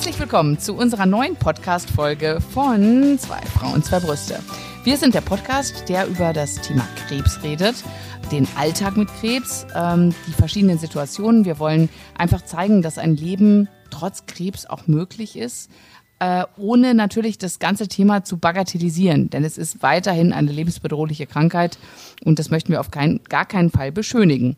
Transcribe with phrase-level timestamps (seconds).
[0.00, 4.42] Herzlich willkommen zu unserer neuen Podcast-Folge von Zwei Frauen, zwei Brüste.
[4.82, 7.84] Wir sind der Podcast, der über das Thema Krebs redet,
[8.32, 11.44] den Alltag mit Krebs, ähm, die verschiedenen Situationen.
[11.44, 15.70] Wir wollen einfach zeigen, dass ein Leben trotz Krebs auch möglich ist,
[16.18, 19.28] äh, ohne natürlich das ganze Thema zu bagatellisieren.
[19.28, 21.78] Denn es ist weiterhin eine lebensbedrohliche Krankheit
[22.24, 24.56] und das möchten wir auf keinen, gar keinen Fall beschönigen.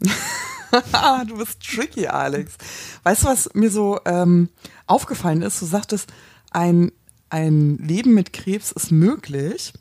[1.26, 2.54] du bist tricky, Alex.
[3.02, 4.48] Weißt du, was mir so ähm,
[4.86, 5.60] aufgefallen ist?
[5.60, 6.12] Du sagtest,
[6.50, 6.92] ein,
[7.30, 9.72] ein Leben mit Krebs ist möglich.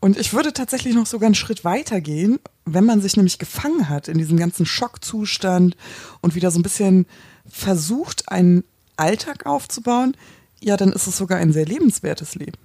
[0.00, 3.88] Und ich würde tatsächlich noch sogar einen Schritt weiter gehen, wenn man sich nämlich gefangen
[3.88, 5.76] hat in diesem ganzen Schockzustand
[6.20, 7.06] und wieder so ein bisschen
[7.48, 8.64] versucht, einen
[8.96, 10.16] Alltag aufzubauen,
[10.60, 12.58] ja, dann ist es sogar ein sehr lebenswertes Leben.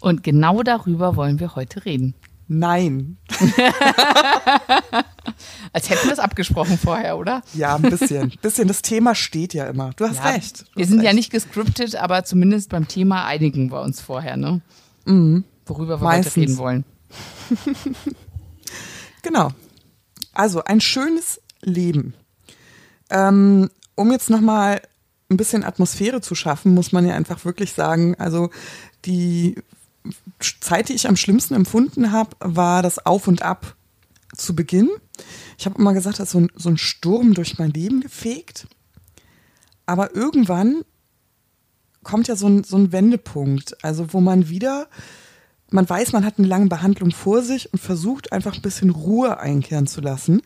[0.00, 2.14] Und genau darüber wollen wir heute reden.
[2.48, 3.16] Nein.
[5.72, 7.42] Als hätten wir es abgesprochen vorher, oder?
[7.54, 8.32] Ja, ein bisschen.
[8.42, 8.68] bisschen.
[8.68, 9.92] Das Thema steht ja immer.
[9.96, 10.60] Du hast ja, recht.
[10.60, 11.06] Du wir hast sind recht.
[11.06, 14.60] ja nicht gescriptet, aber zumindest beim Thema einigen wir uns vorher, ne?
[15.04, 15.44] Mhm.
[15.66, 16.32] Worüber wir Meistens.
[16.32, 16.84] heute reden wollen.
[19.22, 19.50] Genau.
[20.32, 22.14] Also ein schönes Leben.
[23.10, 24.80] Ähm, um jetzt nochmal
[25.30, 28.50] ein bisschen Atmosphäre zu schaffen, muss man ja einfach wirklich sagen, also
[29.04, 29.56] die
[30.60, 33.76] Zeit, die ich am schlimmsten empfunden habe, war das Auf und Ab
[34.34, 34.88] zu Beginn.
[35.58, 38.66] Ich habe immer gesagt, das ist so ein, so ein Sturm durch mein Leben gefegt.
[39.86, 40.82] Aber irgendwann
[42.02, 44.88] kommt ja so ein, so ein Wendepunkt, also wo man wieder,
[45.70, 49.38] man weiß, man hat eine lange Behandlung vor sich und versucht einfach ein bisschen Ruhe
[49.38, 50.42] einkehren zu lassen.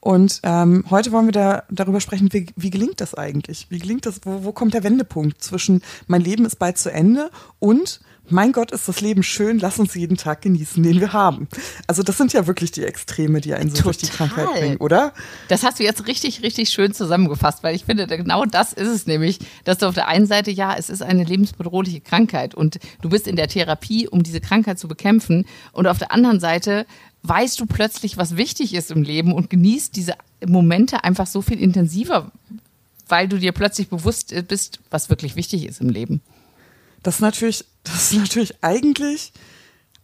[0.00, 3.66] Und ähm, heute wollen wir da, darüber sprechen, wie, wie gelingt das eigentlich?
[3.70, 4.20] Wie gelingt das?
[4.22, 8.72] Wo, wo kommt der Wendepunkt zwischen mein Leben ist bald zu Ende und mein Gott,
[8.72, 11.48] ist das Leben schön, lass uns jeden Tag genießen, den wir haben.
[11.86, 15.12] Also das sind ja wirklich die Extreme, die einen so durch die Krankheit bringen, oder?
[15.48, 19.06] Das hast du jetzt richtig, richtig schön zusammengefasst, weil ich finde, genau das ist es
[19.06, 23.08] nämlich, dass du auf der einen Seite, ja, es ist eine lebensbedrohliche Krankheit und du
[23.08, 26.86] bist in der Therapie, um diese Krankheit zu bekämpfen und auf der anderen Seite
[27.22, 30.14] weißt du plötzlich, was wichtig ist im Leben und genießt diese
[30.46, 32.30] Momente einfach so viel intensiver,
[33.08, 36.20] weil du dir plötzlich bewusst bist, was wirklich wichtig ist im Leben.
[37.06, 39.32] Das ist natürlich, das ist natürlich eigentlich,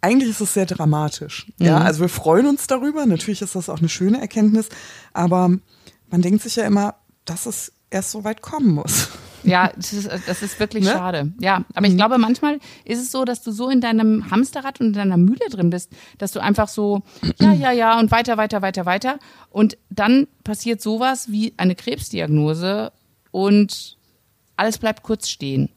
[0.00, 1.46] eigentlich ist es sehr dramatisch.
[1.58, 1.86] Ja, Mhm.
[1.86, 3.04] also wir freuen uns darüber.
[3.06, 4.68] Natürlich ist das auch eine schöne Erkenntnis,
[5.12, 5.48] aber
[6.10, 9.08] man denkt sich ja immer, dass es erst so weit kommen muss.
[9.42, 10.90] Ja, das ist, das ist wirklich Ne?
[10.92, 11.32] schade.
[11.40, 14.86] Ja, aber ich glaube, manchmal ist es so, dass du so in deinem Hamsterrad und
[14.86, 17.02] in deiner Mühle drin bist, dass du einfach so,
[17.40, 19.18] ja, ja, ja, und weiter, weiter, weiter, weiter.
[19.50, 22.92] Und dann passiert sowas wie eine Krebsdiagnose
[23.32, 23.96] und
[24.56, 25.68] alles bleibt kurz stehen.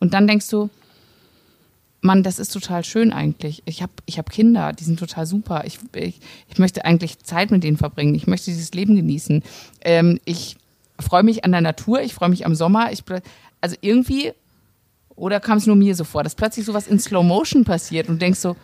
[0.00, 0.70] Und dann denkst du,
[2.00, 3.62] Mann, das ist total schön eigentlich.
[3.66, 5.64] Ich habe ich hab Kinder, die sind total super.
[5.66, 6.18] Ich, ich,
[6.48, 8.14] ich möchte eigentlich Zeit mit denen verbringen.
[8.14, 9.42] Ich möchte dieses Leben genießen.
[9.82, 10.56] Ähm, ich
[10.98, 12.90] freue mich an der Natur, ich freue mich am Sommer.
[12.92, 13.04] Ich,
[13.60, 14.32] also irgendwie,
[15.14, 18.22] oder kam es nur mir so vor, dass plötzlich sowas in Slow Motion passiert und
[18.22, 18.56] denkst so,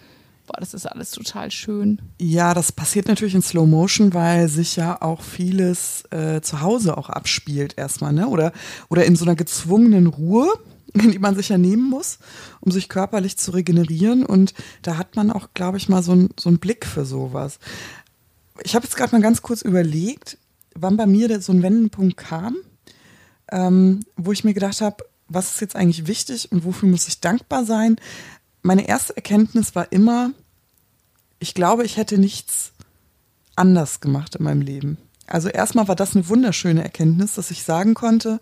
[0.46, 2.00] boah, das ist alles total schön.
[2.18, 6.96] Ja, das passiert natürlich in Slow Motion, weil sich ja auch vieles äh, zu Hause
[6.96, 8.28] auch abspielt erstmal, ne?
[8.28, 8.52] Oder,
[8.88, 10.48] oder in so einer gezwungenen Ruhe,
[10.94, 12.18] die man sich ja nehmen muss,
[12.60, 14.24] um sich körperlich zu regenerieren.
[14.24, 17.58] Und da hat man auch, glaube ich, mal so, ein, so einen Blick für sowas.
[18.62, 20.38] Ich habe jetzt gerade mal ganz kurz überlegt,
[20.74, 22.56] wann bei mir so ein Wendepunkt kam,
[23.50, 27.20] ähm, wo ich mir gedacht habe, was ist jetzt eigentlich wichtig und wofür muss ich
[27.20, 27.96] dankbar sein?
[28.62, 30.30] Meine erste Erkenntnis war immer,
[31.38, 32.72] ich glaube, ich hätte nichts
[33.56, 34.98] anders gemacht in meinem Leben.
[35.26, 38.40] Also erstmal war das eine wunderschöne Erkenntnis, dass ich sagen konnte,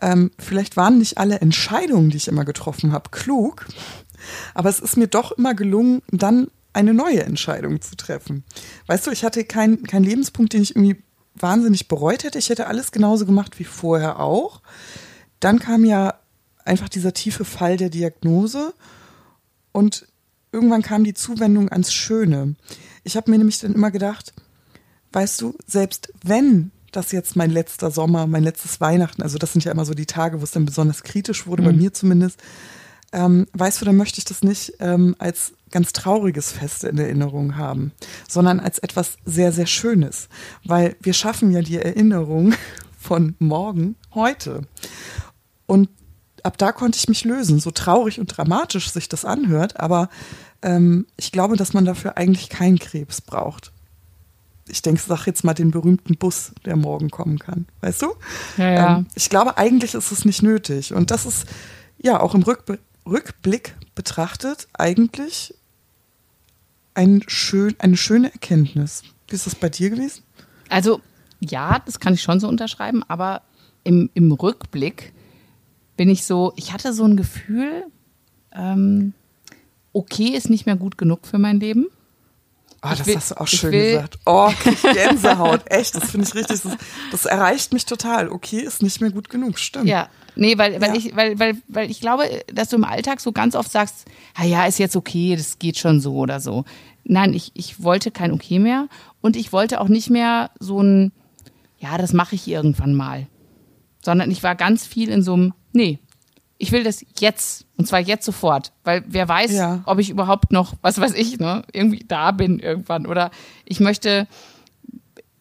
[0.00, 3.66] ähm, vielleicht waren nicht alle Entscheidungen, die ich immer getroffen habe, klug,
[4.54, 8.44] aber es ist mir doch immer gelungen, dann eine neue Entscheidung zu treffen.
[8.86, 11.02] Weißt du, ich hatte keinen keinen Lebenspunkt, den ich irgendwie
[11.34, 12.38] wahnsinnig bereut hätte.
[12.38, 14.62] Ich hätte alles genauso gemacht wie vorher auch.
[15.40, 16.14] Dann kam ja
[16.64, 18.74] einfach dieser tiefe Fall der Diagnose
[19.72, 20.06] und
[20.52, 22.54] irgendwann kam die Zuwendung ans Schöne.
[23.04, 24.32] Ich habe mir nämlich dann immer gedacht,
[25.12, 29.64] weißt du, selbst wenn das jetzt mein letzter Sommer, mein letztes Weihnachten, also das sind
[29.64, 32.40] ja immer so die Tage, wo es dann besonders kritisch wurde, bei mir zumindest,
[33.12, 37.56] ähm, weißt du, dann möchte ich das nicht ähm, als ganz trauriges Fest in Erinnerung
[37.56, 37.92] haben,
[38.28, 40.28] sondern als etwas sehr, sehr Schönes,
[40.64, 42.54] weil wir schaffen ja die Erinnerung
[42.98, 44.62] von morgen heute.
[45.66, 45.88] Und
[46.42, 50.08] ab da konnte ich mich lösen, so traurig und dramatisch sich das anhört, aber
[50.62, 53.72] ähm, ich glaube, dass man dafür eigentlich keinen Krebs braucht.
[54.70, 57.66] Ich denke, sag jetzt mal den berühmten Bus, der morgen kommen kann.
[57.80, 58.12] Weißt du?
[58.56, 58.98] Ja, ja.
[58.98, 60.94] Ähm, ich glaube, eigentlich ist es nicht nötig.
[60.94, 61.46] Und das ist
[61.98, 65.54] ja auch im Rückbe Rückblick betrachtet eigentlich
[66.94, 69.02] ein schön, eine schöne Erkenntnis.
[69.28, 70.22] Wie ist das bei dir gewesen?
[70.68, 71.00] Also
[71.40, 73.42] ja, das kann ich schon so unterschreiben, aber
[73.84, 75.12] im, im Rückblick
[75.96, 77.84] bin ich so, ich hatte so ein Gefühl,
[78.52, 79.14] ähm,
[79.92, 81.86] okay ist nicht mehr gut genug für mein Leben.
[82.82, 84.18] Oh, Ich das will- hast du auch schön gesagt.
[84.24, 85.62] Oh, krieg Gänsehaut.
[85.66, 86.62] Echt, das finde ich richtig.
[86.62, 86.76] Das,
[87.10, 88.30] das erreicht mich total.
[88.30, 89.58] Okay, ist nicht mehr gut genug.
[89.58, 89.86] Stimmt.
[89.86, 90.94] Ja, nee, weil, weil, Ja.
[90.96, 94.06] ich, weil, weil, weil ich glaube, dass du im Alltag so ganz oft sagst,
[94.38, 96.64] ja, ja, ist jetzt okay, das geht schon so oder so.
[97.04, 98.88] Nein, ich, ich wollte kein Okay mehr
[99.20, 101.12] und ich wollte auch nicht mehr so ein,
[101.78, 103.26] ja, das mache ich irgendwann mal.
[104.02, 105.98] Sondern ich war ganz viel in so einem, nee,
[106.62, 109.82] ich will das jetzt und zwar jetzt sofort, weil wer weiß, Ja.
[109.86, 113.30] ob ich überhaupt noch, was weiß ich, ne, irgendwie da bin irgendwann oder
[113.64, 114.28] ich möchte,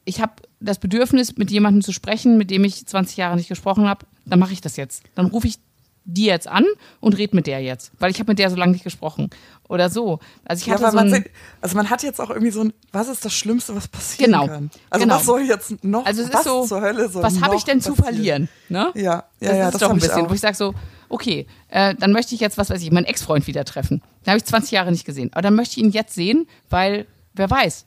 [0.06, 0.32] ich habe
[0.62, 4.40] das Bedürfnis, mit jemandem zu sprechen, mit dem ich 20 Jahre nicht gesprochen habe, dann
[4.40, 5.04] mache ich das jetzt.
[5.16, 5.60] Dann rufe ich
[6.06, 6.66] die jetzt an
[7.02, 9.30] und red mit der jetzt, weil ich habe mit der so lange nicht gesprochen
[9.68, 10.20] oder so.
[10.46, 11.30] Also ich Ja, hatte aber so man, sieht-
[11.62, 14.48] also man hat jetzt auch irgendwie so ein, was ist das Schlimmste, was passieren Genau,
[14.48, 14.72] kann?
[14.90, 15.16] Also genau.
[15.18, 17.64] was soll jetzt noch, also es was ist so, zur Hölle soll was habe ich
[17.64, 18.16] denn zu passieren?
[18.16, 18.50] verlieren?
[18.70, 18.92] Ne?
[18.96, 20.74] Ja, ja, das ja, ist das doch ein ich bisschen, wo ich sage so,
[21.10, 24.02] okay, äh, dann möchte ich jetzt, was weiß ich, meinen Ex-Freund wieder treffen.
[24.26, 25.30] Den habe ich 20 Jahre nicht gesehen.
[25.34, 27.86] Aber dann möchte ich ihn jetzt sehen, weil, wer weiß,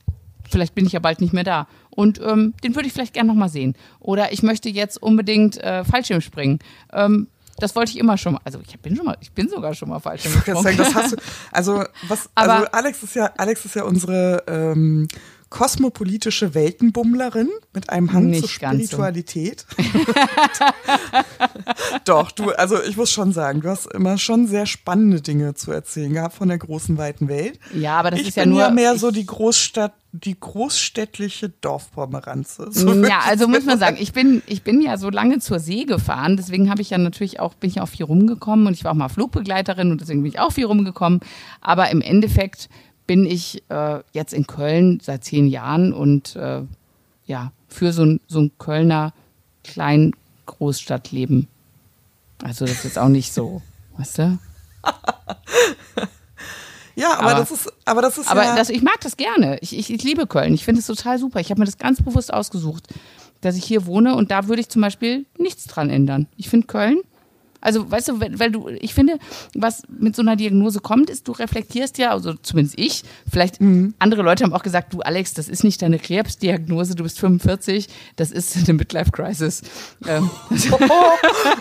[0.51, 1.67] vielleicht bin ich ja bald nicht mehr da.
[1.91, 3.75] Und ähm, den würde ich vielleicht gerne nochmal sehen.
[4.01, 6.59] Oder ich möchte jetzt unbedingt äh, Fallschirm springen.
[6.93, 7.29] Ähm,
[7.59, 8.41] das wollte ich immer schon mal.
[8.45, 10.77] Also ich bin schon mal, ich bin sogar schon mal wollte gesprungen.
[10.77, 11.17] das hast du.
[11.51, 12.29] Also was?
[12.35, 15.07] Also Alex ist ja, Alex ist ja unsere ähm,
[15.53, 18.55] kosmopolitische Weltenbummlerin mit einem Hang Nicht zur so.
[18.55, 19.67] Spiritualität.
[22.07, 25.71] Doch, du, also ich muss schon sagen, du hast immer schon sehr spannende Dinge zu
[25.71, 27.59] erzählen gehabt von der großen weiten Welt.
[27.75, 28.61] Ja, aber das ich ist ja nur.
[28.61, 32.69] ja mehr so die Großstadt, die großstädtliche Dorfpomeranze.
[32.71, 33.97] So würde Ja, also muss man sagen.
[33.97, 36.97] sagen, ich bin, ich bin ja so lange zur See gefahren, deswegen habe ich ja
[36.97, 40.23] natürlich auch, bin ich auch viel rumgekommen und ich war auch mal Flugbegleiterin und deswegen
[40.23, 41.21] bin ich auch viel rumgekommen.
[41.61, 42.71] Aber im Endeffekt
[43.07, 46.63] bin ich äh, jetzt in Köln seit zehn Jahren und äh,
[47.27, 49.13] ja, für so ein, so ein Kölner
[49.65, 50.13] kleinen
[50.47, 51.49] Großstadtleben.
[52.43, 53.63] Also das ist jetzt auch nicht so,
[53.97, 54.39] weißt du?
[56.95, 58.55] Ja, aber, aber- das ist, aber das ist Aber ja.
[58.57, 59.59] das, ich mag das gerne.
[59.61, 60.53] Ich, ich, ich liebe Köln.
[60.53, 61.41] Ich finde es total super.
[61.41, 62.89] Ich habe mir das ganz bewusst ausgesucht,
[63.41, 66.27] dass ich hier wohne und da würde ich zum Beispiel nichts dran ändern.
[66.37, 67.01] Ich finde Köln.
[67.63, 69.19] Also, weißt du, weil, weil du, ich finde,
[69.55, 73.61] was mit so einer Diagnose kommt, ist, du reflektierst ja, also zumindest ich, vielleicht
[73.99, 77.89] andere Leute haben auch gesagt, du Alex, das ist nicht deine Krebsdiagnose, du bist 45,
[78.17, 79.63] das ist eine Midlife-Crisis.
[80.07, 80.29] Ähm,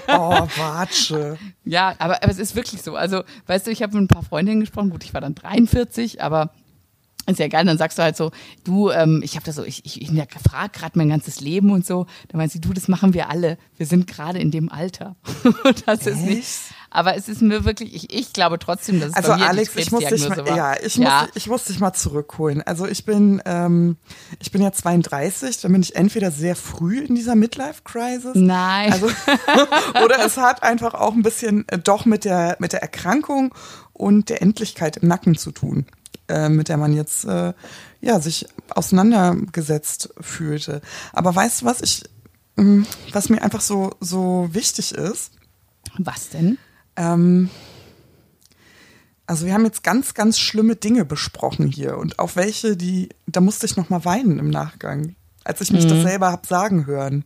[0.07, 1.37] oh, Watsche.
[1.63, 2.95] ja, aber, aber es ist wirklich so.
[2.95, 4.89] Also, weißt du, ich habe mit ein paar Freundinnen gesprochen.
[4.89, 6.51] Gut, ich war dann 43, aber
[7.27, 7.65] ist ja geil.
[7.65, 8.31] Dann sagst du halt so,
[8.63, 11.85] du, ähm, ich habe da so, ich, ich, ich frage gerade mein ganzes Leben und
[11.85, 12.07] so.
[12.29, 13.57] Dann meinst du, du, das machen wir alle.
[13.77, 15.15] Wir sind gerade in dem Alter.
[15.85, 16.47] Das ist nicht.
[16.93, 19.73] Aber es ist mir wirklich, ich, ich glaube trotzdem, dass es Also bei mir Alex,
[19.73, 20.57] die ich muss dich mal, war.
[20.57, 21.21] ja, ich ja.
[21.21, 22.61] muss, ich muss dich mal zurückholen.
[22.61, 23.95] Also ich bin, ähm,
[24.39, 28.33] ich bin ja 32, dann bin ich entweder sehr früh in dieser Midlife-Crisis.
[28.35, 28.91] Nein.
[28.91, 29.07] Also,
[30.03, 33.55] oder es hat einfach auch ein bisschen äh, doch mit der, mit der Erkrankung
[33.93, 35.85] und der Endlichkeit im Nacken zu tun,
[36.31, 37.53] äh, mit der man jetzt, äh,
[38.01, 40.81] ja, sich auseinandergesetzt fühlte.
[41.13, 42.03] Aber weißt du, was ich,
[42.55, 45.31] mh, was mir einfach so, so wichtig ist?
[45.97, 46.57] Was denn?
[46.95, 47.49] Ähm,
[49.27, 53.39] also wir haben jetzt ganz, ganz schlimme Dinge besprochen hier und auch welche, die, da
[53.39, 57.23] musste ich noch mal weinen im Nachgang, als ich mich das selber hab sagen hören.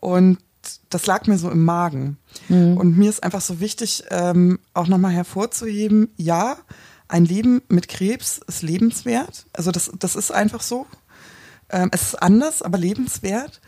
[0.00, 0.38] Und
[0.90, 2.18] das lag mir so im Magen.
[2.76, 6.56] Und mir ist einfach so wichtig, ähm, auch noch mal hervorzuheben, ja,
[7.14, 9.46] ein Leben mit Krebs ist lebenswert.
[9.52, 10.84] Also das, das ist einfach so.
[11.70, 13.60] Ähm, es ist anders, aber lebenswert.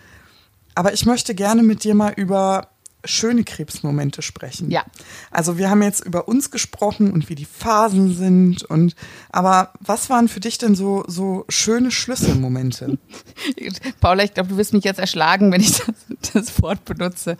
[0.75, 2.71] Aber ich möchte gerne mit dir mal über
[3.05, 4.73] schöne Krebsmomente sprechen.
[4.73, 4.85] Ja.
[5.31, 8.97] Also wir haben jetzt über uns gesprochen und wie die Phasen sind und
[9.31, 12.99] aber was waren für dich denn so so schöne Schlüsselmomente?
[14.01, 17.37] Paula, ich glaube, du wirst mich jetzt erschlagen, wenn ich das, das Wort benutze.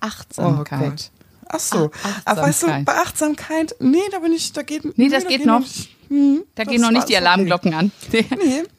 [0.00, 1.10] Achtsamkeit.
[1.52, 1.90] Ach so.
[2.02, 2.84] Ach, Aber weißt du, Achtsamkeit.
[2.86, 5.60] bei Achtsamkeit, nee, da bin ich, da geht Nee, das da geht gehen noch.
[5.60, 7.16] nicht- hm, da gehen noch nicht die.
[7.16, 7.90] Alarmglocken an.
[8.12, 8.24] Nee,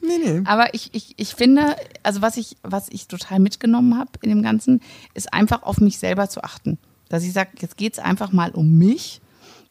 [0.02, 0.42] nee, nee.
[0.44, 4.42] Aber ich, ich, ich finde, also was ich, was ich total mitgenommen habe in dem
[4.42, 4.80] Ganzen,
[5.14, 6.78] ist einfach auf mich selber zu achten.
[7.08, 9.20] Dass ich sage, jetzt geht's einfach mal um mich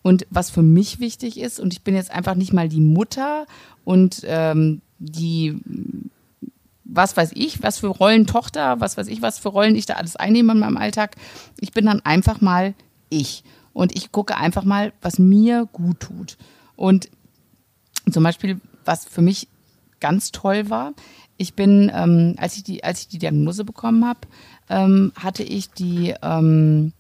[0.02, 1.60] und was für mich wichtig ist.
[1.60, 3.46] Und ich bin jetzt einfach nicht mal die Mutter
[3.86, 5.58] und ähm, die,
[6.84, 9.94] was weiß ich, was für Rollen Tochter, was weiß ich, was für Rollen ich da
[9.96, 11.16] alles einnehme in meinem Alltag.
[11.60, 12.74] Ich bin dann einfach mal
[13.14, 13.44] ich.
[13.74, 16.38] Und ich gucke einfach mal, was mir gut tut.
[16.76, 17.10] Und
[18.12, 19.48] zum Beispiel, was für mich
[20.00, 20.94] ganz toll war,
[21.38, 24.20] ich bin, ähm, als, ich die, als ich die Diagnose bekommen habe,
[24.70, 26.94] ähm, hatte ich die, ähm,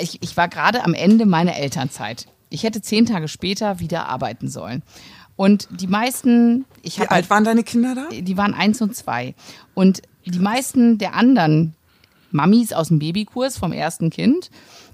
[0.00, 2.26] ich, ich war gerade am Ende meiner Elternzeit.
[2.48, 4.82] Ich hätte zehn Tage später wieder arbeiten sollen.
[5.36, 8.08] Und die meisten, ich Wie halt alt waren deine Kinder da?
[8.10, 9.34] die waren eins und zwei.
[9.74, 11.74] Und die meisten der anderen
[12.30, 14.50] Mamis aus dem Babykurs vom ersten Kind,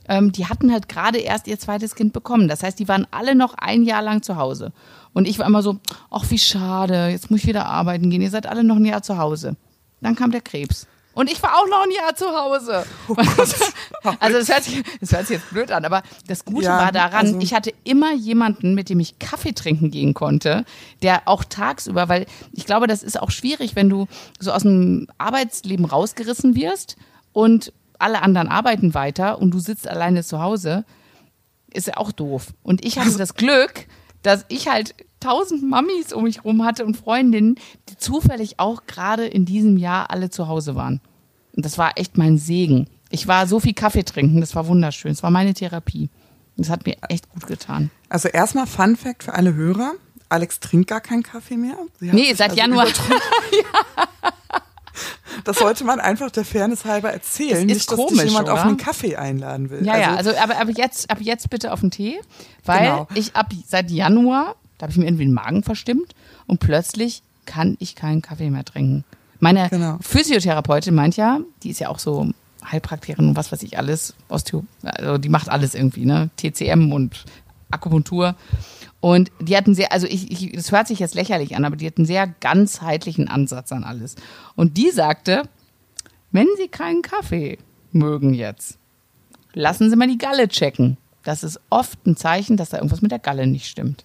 [0.09, 2.49] ähm, die hatten halt gerade erst ihr zweites Kind bekommen.
[2.49, 4.73] Das heißt, die waren alle noch ein Jahr lang zu Hause.
[5.13, 5.79] Und ich war immer so,
[6.11, 9.03] ach wie schade, jetzt muss ich wieder arbeiten gehen, ihr seid alle noch ein Jahr
[9.03, 9.57] zu Hause.
[10.01, 10.87] Dann kam der Krebs.
[11.17, 12.85] Und ich war auch noch ein Jahr zu Hause.
[13.09, 13.15] Oh
[14.21, 16.93] also das hört, sich, das hört sich jetzt blöd an, aber das Gute ja, war
[16.93, 20.67] daran, also ich hatte immer jemanden, mit dem ich Kaffee trinken gehen konnte,
[21.01, 25.09] der auch tagsüber, weil ich glaube, das ist auch schwierig, wenn du so aus dem
[25.17, 26.97] Arbeitsleben rausgerissen wirst
[27.37, 30.87] und alle anderen arbeiten weiter und du sitzt alleine zu Hause,
[31.71, 32.55] ist ja auch doof.
[32.63, 33.87] Und ich hatte also das Glück,
[34.23, 37.57] dass ich halt tausend Mamis um mich rum hatte und Freundinnen,
[37.91, 41.03] die zufällig auch gerade in diesem Jahr alle zu Hause waren.
[41.55, 42.89] Und das war echt mein Segen.
[43.11, 45.11] Ich war so viel Kaffee trinken, das war wunderschön.
[45.11, 46.09] Das war meine Therapie.
[46.57, 47.91] Das hat mir echt gut getan.
[48.09, 49.93] Also erstmal Fun Fact für alle Hörer.
[50.31, 51.77] Alex trinkt gar keinen Kaffee mehr.
[52.01, 52.87] nee, seit also Januar.
[53.53, 54.33] ja.
[55.45, 58.55] Das sollte man einfach der Fairness halber erzählen, nicht, dass komisch, dich jemand oder?
[58.55, 59.85] auf einen Kaffee einladen will.
[59.85, 62.21] Ja, also, ja, also aber, aber jetzt, ab jetzt bitte auf den Tee,
[62.65, 63.09] weil genau.
[63.15, 66.15] ich ab seit Januar da habe ich mir irgendwie den Magen verstimmt
[66.47, 69.05] und plötzlich kann ich keinen Kaffee mehr trinken.
[69.39, 69.99] Meine genau.
[70.01, 72.31] Physiotherapeutin meint ja, die ist ja auch so
[72.65, 76.31] Heilpraktikerin und was weiß ich alles, Osteo, also die macht alles irgendwie, ne?
[76.37, 77.25] TCM und
[77.71, 78.35] Akupunktur.
[79.01, 81.87] Und die hatten sehr, also ich, ich, das hört sich jetzt lächerlich an, aber die
[81.87, 84.17] hatten sehr ganzheitlichen Ansatz an alles.
[84.55, 85.43] Und die sagte,
[86.33, 87.59] wenn Sie keinen Kaffee
[87.93, 88.79] mögen jetzt,
[89.53, 90.97] lassen Sie mal die Galle checken.
[91.23, 94.05] Das ist oft ein Zeichen, dass da irgendwas mit der Galle nicht stimmt.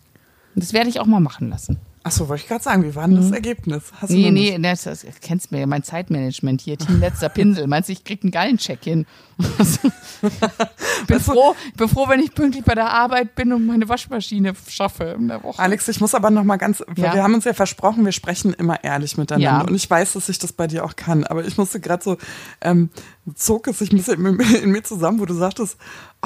[0.56, 1.80] Das werde ich auch mal machen lassen.
[2.04, 3.34] Achso, wollte ich gerade sagen, wie war denn das mhm.
[3.34, 3.92] Ergebnis?
[4.00, 7.68] Hast nee, nee, das, das kennst du mir, mein Zeitmanagement hier, Team letzter Pinsel.
[7.68, 9.06] Meinst du, ich krieg einen geilen Check hin?
[11.08, 15.16] bin, froh, bin froh, wenn ich pünktlich bei der Arbeit bin und meine Waschmaschine schaffe
[15.20, 15.62] in der Woche.
[15.62, 17.14] Alex, ich muss aber noch mal ganz, ja.
[17.14, 19.66] wir haben uns ja versprochen, wir sprechen immer ehrlich miteinander.
[19.66, 19.68] Ja.
[19.68, 21.24] Und ich weiß, dass ich das bei dir auch kann.
[21.24, 22.18] Aber ich musste gerade so,
[22.62, 22.90] ähm,
[23.36, 25.78] zog es sich ein bisschen in mir zusammen, wo du sagtest,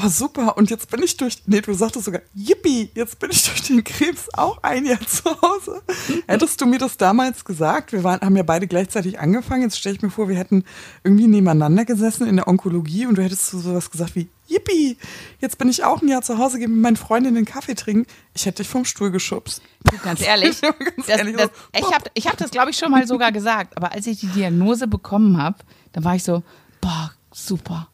[0.01, 3.43] oh super, und jetzt bin ich durch, nee, du sagtest sogar, yippie, jetzt bin ich
[3.43, 5.81] durch den Krebs auch ein Jahr zu Hause.
[6.27, 9.95] Hättest du mir das damals gesagt, wir waren, haben ja beide gleichzeitig angefangen, jetzt stelle
[9.95, 10.63] ich mir vor, wir hätten
[11.03, 14.97] irgendwie nebeneinander gesessen in der Onkologie und du hättest so sowas gesagt wie, yippie,
[15.39, 18.05] jetzt bin ich auch ein Jahr zu Hause, gehe mit meinen Freundinnen einen Kaffee trinken.
[18.33, 19.61] Ich hätte dich vom Stuhl geschubst.
[20.03, 22.91] Ganz ehrlich, ganz das, ehrlich das, so, ich habe ich hab das, glaube ich, schon
[22.91, 25.57] mal sogar gesagt, aber als ich die Diagnose bekommen habe,
[25.93, 26.43] dann war ich so,
[26.81, 27.89] boah, super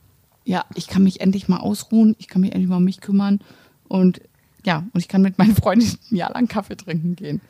[0.45, 3.39] ja, ich kann mich endlich mal ausruhen, ich kann mich endlich mal um mich kümmern
[3.87, 4.21] und
[4.65, 7.41] ja, und ich kann mit meinen Freunden ein Jahr lang Kaffee trinken gehen.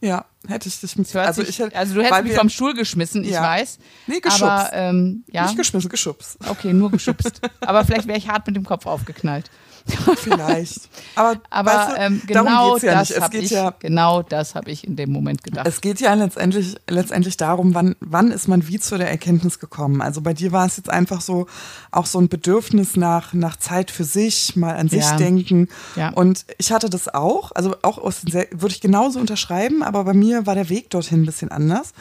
[0.00, 1.14] Ja, hätte ich dich mit.
[1.16, 3.42] Also, ich, also du hättest mich vom Stuhl geschmissen, ich ja.
[3.42, 3.78] weiß.
[4.06, 4.42] Nee, geschubst.
[4.42, 5.44] Aber, ähm, ja.
[5.44, 6.38] Nicht geschmissen, geschubst.
[6.48, 7.40] Okay, nur geschubst.
[7.60, 9.50] aber vielleicht wäre ich hart mit dem Kopf aufgeknallt.
[10.16, 10.88] Vielleicht.
[11.14, 14.86] Aber, Aber weißt du, ähm, genau ja das habe ich, ja, genau das habe ich
[14.86, 15.66] in dem Moment gedacht.
[15.66, 20.02] Es geht ja letztendlich, letztendlich darum, wann, wann ist man wie zu der Erkenntnis gekommen.
[20.02, 21.46] Also bei dir war es jetzt einfach so,
[21.92, 25.16] auch so ein Bedürfnis nach, nach Zeit für sich, mal an sich ja.
[25.16, 25.68] denken.
[25.94, 26.10] Ja.
[26.10, 30.35] Und ich hatte das auch, also auch aus würde ich genauso unterschreiben, aber bei mir
[30.44, 31.92] war der Weg dorthin ein bisschen anders.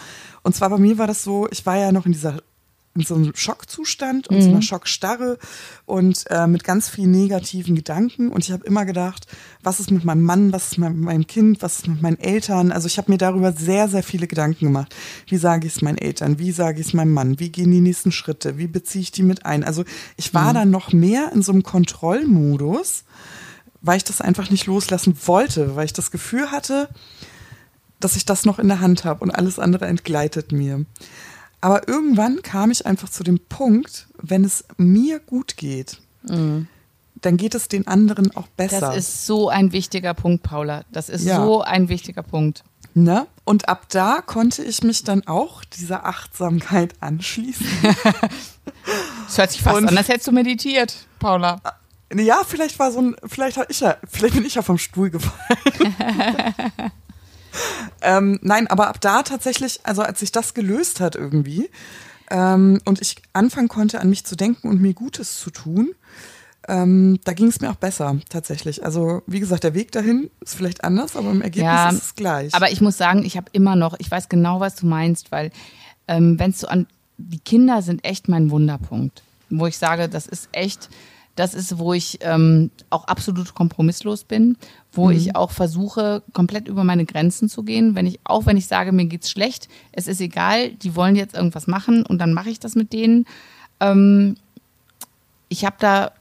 [0.43, 2.39] Und zwar bei mir war das so, ich war ja noch in dieser
[2.95, 4.41] in so einem Schockzustand und mhm.
[4.41, 5.37] so einer Schockstarre
[5.85, 8.29] und äh, mit ganz vielen negativen Gedanken.
[8.29, 9.27] Und ich habe immer gedacht,
[9.61, 12.71] was ist mit meinem Mann, was ist mit meinem Kind, was ist mit meinen Eltern?
[12.71, 14.95] Also ich habe mir darüber sehr, sehr viele Gedanken gemacht.
[15.27, 16.39] Wie sage ich es meinen Eltern?
[16.39, 17.37] Wie sage ich es meinem Mann?
[17.37, 18.57] Wie gehen die nächsten Schritte?
[18.57, 19.65] Wie beziehe ich die mit ein?
[19.65, 19.83] Also
[20.15, 20.55] ich war mhm.
[20.55, 23.03] dann noch mehr in so einem Kontrollmodus,
[23.81, 26.87] weil ich das einfach nicht loslassen wollte, weil ich das Gefühl hatte,
[27.99, 30.85] dass ich das noch in der Hand habe und alles andere entgleitet mir.
[31.61, 36.67] Aber irgendwann kam ich einfach zu dem Punkt, wenn es mir gut geht, mhm.
[37.15, 38.81] dann geht es den anderen auch besser.
[38.81, 40.83] Das ist so ein wichtiger Punkt, Paula.
[40.91, 41.43] Das ist ja.
[41.43, 42.63] so ein wichtiger Punkt.
[42.93, 43.27] Ne?
[43.43, 47.67] Und ab da konnte ich mich dann auch dieser Achtsamkeit anschließen.
[49.25, 51.61] Das hört sich fast Und, an, als hättest du meditiert, Paula.
[52.13, 55.95] Ja, vielleicht war so ein, vielleicht ich ja, vielleicht bin ich ja vom Stuhl gefallen.
[58.01, 61.69] ähm, nein, aber ab da tatsächlich, also als sich das gelöst hat irgendwie
[62.29, 65.93] ähm, und ich anfangen konnte, an mich zu denken und mir Gutes zu tun,
[66.67, 68.83] ähm, da ging es mir auch besser tatsächlich.
[68.83, 72.15] Also wie gesagt, der Weg dahin ist vielleicht anders, aber im Ergebnis ja, ist es
[72.15, 72.53] gleich.
[72.55, 75.51] Aber ich muss sagen, ich habe immer noch, ich weiß genau, was du meinst, weil
[76.07, 80.25] ähm, wenn es so an, die Kinder sind echt mein Wunderpunkt, wo ich sage, das
[80.25, 80.89] ist echt
[81.35, 84.57] das ist, wo ich ähm, auch absolut kompromisslos bin,
[84.91, 85.17] wo mhm.
[85.17, 87.95] ich auch versuche, komplett über meine Grenzen zu gehen.
[87.95, 91.35] Wenn ich, auch wenn ich sage, mir geht's schlecht, es ist egal, die wollen jetzt
[91.35, 93.25] irgendwas machen und dann mache ich das mit denen.
[93.79, 94.35] Ähm,
[95.49, 96.11] ich habe da,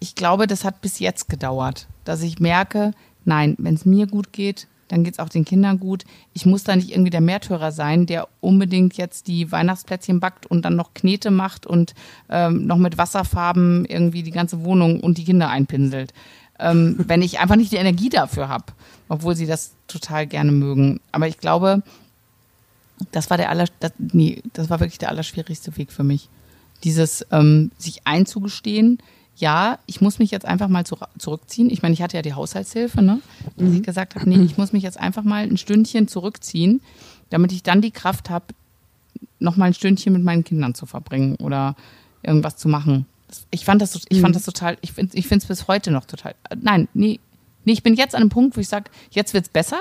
[0.00, 2.90] ich glaube, das hat bis jetzt gedauert, dass ich merke,
[3.24, 6.04] nein, wenn es mir gut geht, dann geht es auch den Kindern gut.
[6.32, 10.64] Ich muss da nicht irgendwie der Märtyrer sein, der unbedingt jetzt die Weihnachtsplätzchen backt und
[10.64, 11.94] dann noch Knete macht und
[12.28, 16.12] ähm, noch mit Wasserfarben irgendwie die ganze Wohnung und die Kinder einpinselt.
[16.58, 18.66] Ähm, wenn ich einfach nicht die Energie dafür habe,
[19.08, 21.00] obwohl sie das total gerne mögen.
[21.12, 21.82] Aber ich glaube,
[23.12, 26.28] das war der aller, das, nee, das war wirklich der allerschwierigste Weg für mich.
[26.84, 28.98] Dieses ähm, sich einzugestehen,
[29.36, 31.70] ja, ich muss mich jetzt einfach mal zu, zurückziehen.
[31.70, 33.20] Ich meine, ich hatte ja die Haushaltshilfe, ne?
[33.56, 33.76] Dass mhm.
[33.76, 36.80] ich gesagt habe, nee, ich muss mich jetzt einfach mal ein Stündchen zurückziehen,
[37.30, 38.46] damit ich dann die Kraft habe,
[39.40, 41.74] noch mal ein Stündchen mit meinen Kindern zu verbringen oder
[42.22, 43.06] irgendwas zu machen.
[43.50, 44.38] Ich fand das, ich fand mhm.
[44.38, 46.34] das total, ich finde ich es bis heute noch total.
[46.56, 47.18] Nein, nee,
[47.64, 49.80] nee, ich bin jetzt an einem Punkt, wo ich sage, jetzt wird's besser,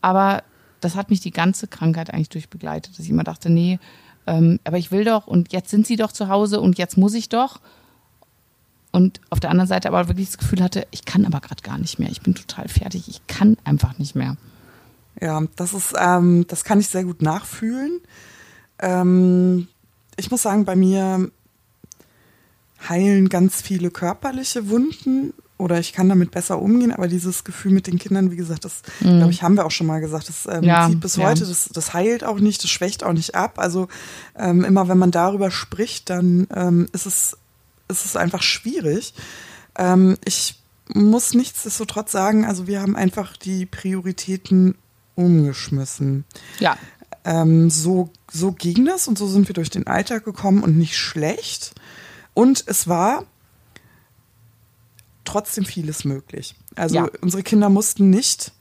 [0.00, 0.42] aber
[0.80, 3.78] das hat mich die ganze Krankheit eigentlich durchbegleitet, dass ich immer dachte, nee,
[4.26, 7.14] ähm, aber ich will doch und jetzt sind sie doch zu Hause und jetzt muss
[7.14, 7.60] ich doch
[8.94, 11.78] und auf der anderen Seite aber wirklich das Gefühl hatte, ich kann aber gerade gar
[11.78, 12.10] nicht mehr.
[12.10, 13.08] Ich bin total fertig.
[13.08, 14.36] Ich kann einfach nicht mehr.
[15.20, 18.00] Ja, das ist, ähm, das kann ich sehr gut nachfühlen.
[18.78, 19.66] Ähm,
[20.16, 21.28] ich muss sagen, bei mir
[22.88, 27.88] heilen ganz viele körperliche Wunden oder ich kann damit besser umgehen, aber dieses Gefühl mit
[27.88, 29.16] den Kindern, wie gesagt, das mhm.
[29.18, 31.24] glaube ich, haben wir auch schon mal gesagt, das ähm, ja, zieht bis ja.
[31.24, 33.58] heute, das, das heilt auch nicht, das schwächt auch nicht ab.
[33.58, 33.88] Also
[34.38, 37.36] ähm, immer wenn man darüber spricht, dann ähm, ist es
[38.00, 39.14] ist es einfach schwierig.
[39.76, 40.56] Ähm, ich
[40.92, 44.76] muss nichtsdestotrotz sagen, also wir haben einfach die Prioritäten
[45.14, 46.24] umgeschmissen.
[46.58, 46.76] Ja.
[47.24, 50.98] Ähm, so, so ging das und so sind wir durch den Alltag gekommen und nicht
[50.98, 51.74] schlecht.
[52.34, 53.24] Und es war
[55.24, 56.54] trotzdem vieles möglich.
[56.76, 57.08] Also ja.
[57.22, 58.52] unsere Kinder mussten nicht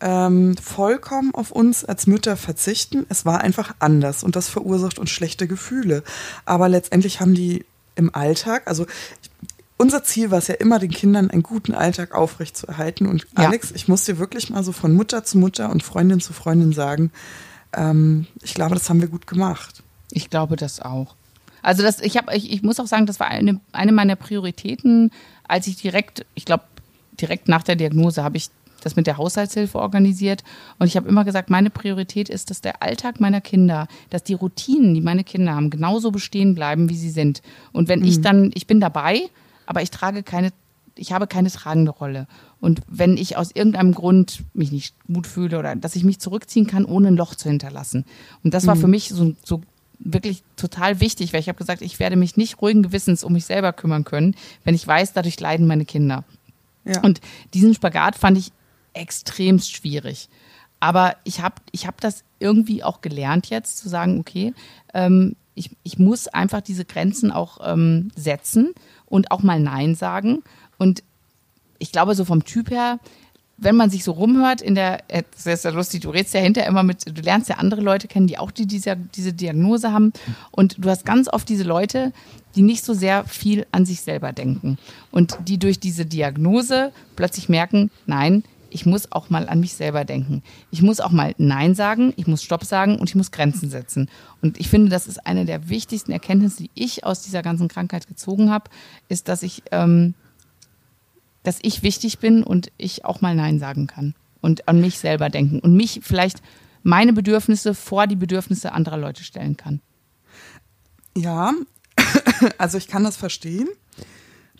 [0.00, 3.06] ähm, vollkommen auf uns als Mütter verzichten.
[3.08, 6.02] Es war einfach anders und das verursacht uns schlechte Gefühle.
[6.44, 8.62] Aber letztendlich haben die im Alltag.
[8.66, 8.86] Also
[9.76, 13.06] unser Ziel war es ja immer, den Kindern einen guten Alltag aufrechtzuerhalten.
[13.06, 13.76] Und Alex, ja.
[13.76, 17.10] ich muss dir wirklich mal so von Mutter zu Mutter und Freundin zu Freundin sagen,
[17.72, 19.82] ähm, ich glaube, das haben wir gut gemacht.
[20.10, 21.16] Ich glaube das auch.
[21.62, 25.10] Also das, ich habe, ich, ich muss auch sagen, das war eine, eine meiner Prioritäten,
[25.46, 26.64] als ich direkt, ich glaube,
[27.20, 28.50] direkt nach der Diagnose habe ich
[28.84, 30.44] das mit der Haushaltshilfe organisiert.
[30.78, 34.34] Und ich habe immer gesagt, meine Priorität ist, dass der Alltag meiner Kinder, dass die
[34.34, 37.42] Routinen, die meine Kinder haben, genauso bestehen bleiben, wie sie sind.
[37.72, 38.06] Und wenn mhm.
[38.06, 39.22] ich dann, ich bin dabei,
[39.66, 40.50] aber ich trage keine,
[40.96, 42.26] ich habe keine tragende Rolle.
[42.60, 46.66] Und wenn ich aus irgendeinem Grund mich nicht gut fühle oder dass ich mich zurückziehen
[46.66, 48.04] kann, ohne ein Loch zu hinterlassen.
[48.44, 48.80] Und das war mhm.
[48.80, 49.62] für mich so, so
[50.04, 53.44] wirklich total wichtig, weil ich habe gesagt, ich werde mich nicht ruhigen Gewissens um mich
[53.44, 56.24] selber kümmern können, wenn ich weiß, dadurch leiden meine Kinder.
[56.84, 57.00] Ja.
[57.02, 57.20] Und
[57.54, 58.52] diesen Spagat fand ich
[58.94, 60.28] extremst schwierig.
[60.80, 64.52] Aber ich habe ich hab das irgendwie auch gelernt jetzt, zu sagen, okay,
[64.94, 68.74] ähm, ich, ich muss einfach diese Grenzen auch ähm, setzen
[69.06, 70.42] und auch mal Nein sagen.
[70.78, 71.02] Und
[71.78, 72.98] ich glaube, so vom Typ her,
[73.58, 76.40] wenn man sich so rumhört in der, äh, das ist ja lustig, du redest ja
[76.40, 79.92] hinterher immer mit, du lernst ja andere Leute kennen, die auch die, diese, diese Diagnose
[79.92, 80.12] haben.
[80.50, 82.12] Und du hast ganz oft diese Leute,
[82.56, 84.78] die nicht so sehr viel an sich selber denken.
[85.10, 90.04] Und die durch diese Diagnose plötzlich merken, nein, ich muss auch mal an mich selber
[90.04, 90.42] denken.
[90.70, 94.08] Ich muss auch mal Nein sagen, ich muss Stopp sagen und ich muss Grenzen setzen.
[94.40, 98.06] Und ich finde, das ist eine der wichtigsten Erkenntnisse, die ich aus dieser ganzen Krankheit
[98.06, 98.70] gezogen habe,
[99.08, 100.14] ist, dass ich, ähm,
[101.42, 105.28] dass ich wichtig bin und ich auch mal Nein sagen kann und an mich selber
[105.28, 106.42] denken und mich vielleicht
[106.82, 109.80] meine Bedürfnisse vor die Bedürfnisse anderer Leute stellen kann.
[111.16, 111.52] Ja,
[112.58, 113.68] also ich kann das verstehen.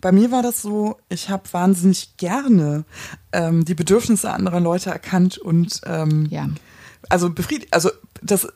[0.03, 2.83] Bei mir war das so, ich habe wahnsinnig gerne
[3.31, 6.49] ähm, die Bedürfnisse anderer Leute erkannt und ähm, ja.
[7.07, 7.89] also befriedigt, also
[8.21, 8.49] das,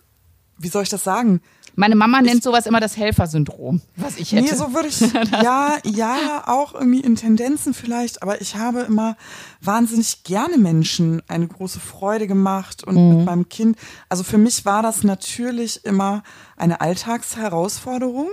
[0.57, 1.39] wie soll ich das sagen?
[1.73, 4.43] Meine Mama nennt sowas immer das Helfersyndrom, was ich hätte.
[4.43, 4.99] Nee, so würde ich,
[5.41, 9.15] ja, ja, auch irgendwie in Tendenzen vielleicht, aber ich habe immer
[9.62, 13.17] wahnsinnig gerne Menschen eine große Freude gemacht und mhm.
[13.17, 13.77] mit meinem Kind.
[14.10, 16.23] Also für mich war das natürlich immer
[16.57, 18.31] eine Alltagsherausforderung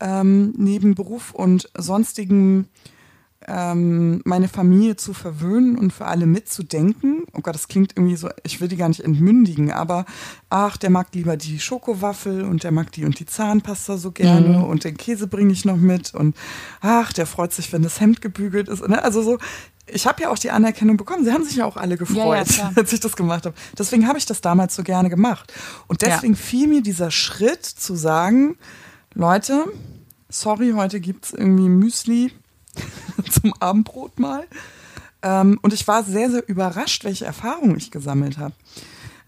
[0.00, 2.68] ähm, neben Beruf und sonstigen
[3.46, 7.24] ähm, meine Familie zu verwöhnen und für alle mitzudenken.
[7.32, 10.04] Oh Gott, das klingt irgendwie so, ich will die gar nicht entmündigen, aber
[10.50, 14.58] ach, der mag lieber die Schokowaffel und der mag die und die Zahnpasta so gerne
[14.58, 14.64] mhm.
[14.64, 16.36] und den Käse bringe ich noch mit und
[16.80, 18.86] ach, der freut sich, wenn das Hemd gebügelt ist.
[18.86, 19.02] Ne?
[19.02, 19.38] Also so,
[19.86, 21.24] ich habe ja auch die Anerkennung bekommen.
[21.24, 23.56] Sie haben sich ja auch alle gefreut, ja, ja, als ich das gemacht habe.
[23.78, 25.52] Deswegen habe ich das damals so gerne gemacht.
[25.86, 26.38] Und deswegen ja.
[26.38, 28.56] fiel mir dieser Schritt zu sagen,
[29.14, 29.64] Leute,
[30.28, 32.32] sorry, heute gibt es irgendwie Müsli
[33.30, 34.46] zum Abendbrot mal.
[35.22, 38.54] Ähm, und ich war sehr, sehr überrascht, welche Erfahrungen ich gesammelt habe.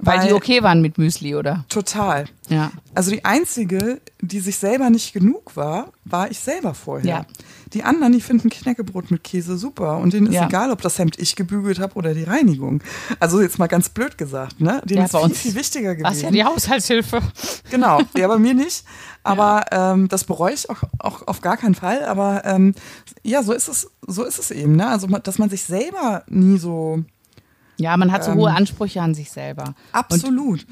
[0.02, 1.64] Weil, die okay waren mit Müsli, oder?
[1.68, 2.24] Total.
[2.48, 2.72] Ja.
[2.94, 7.06] Also die einzige, die sich selber nicht genug war, war ich selber vorher.
[7.08, 7.26] Ja.
[7.72, 10.46] Die anderen, die finden Knäckebrot mit Käse super und denen ist Ja.
[10.46, 12.82] egal, ob das Hemd ich gebügelt habe oder die Reinigung.
[13.20, 14.82] Also jetzt mal ganz blöd gesagt, ne?
[14.84, 16.10] Denen Ja, ist viel, uns viel wichtiger gewesen.
[16.10, 17.20] Was ja die Haushaltshilfe.
[17.70, 18.84] Genau, ja, bei mir nicht.
[19.22, 22.04] Aber ähm, das bereue ich auch, auch auf gar keinen Fall.
[22.06, 22.74] Aber ähm,
[23.22, 24.88] ja, so ist es, so ist es eben, ne?
[24.88, 27.04] Also dass man sich selber nie so
[27.80, 29.74] Ja, man hat so Ähm, hohe Ansprüche an sich selber.
[29.92, 30.66] absolut.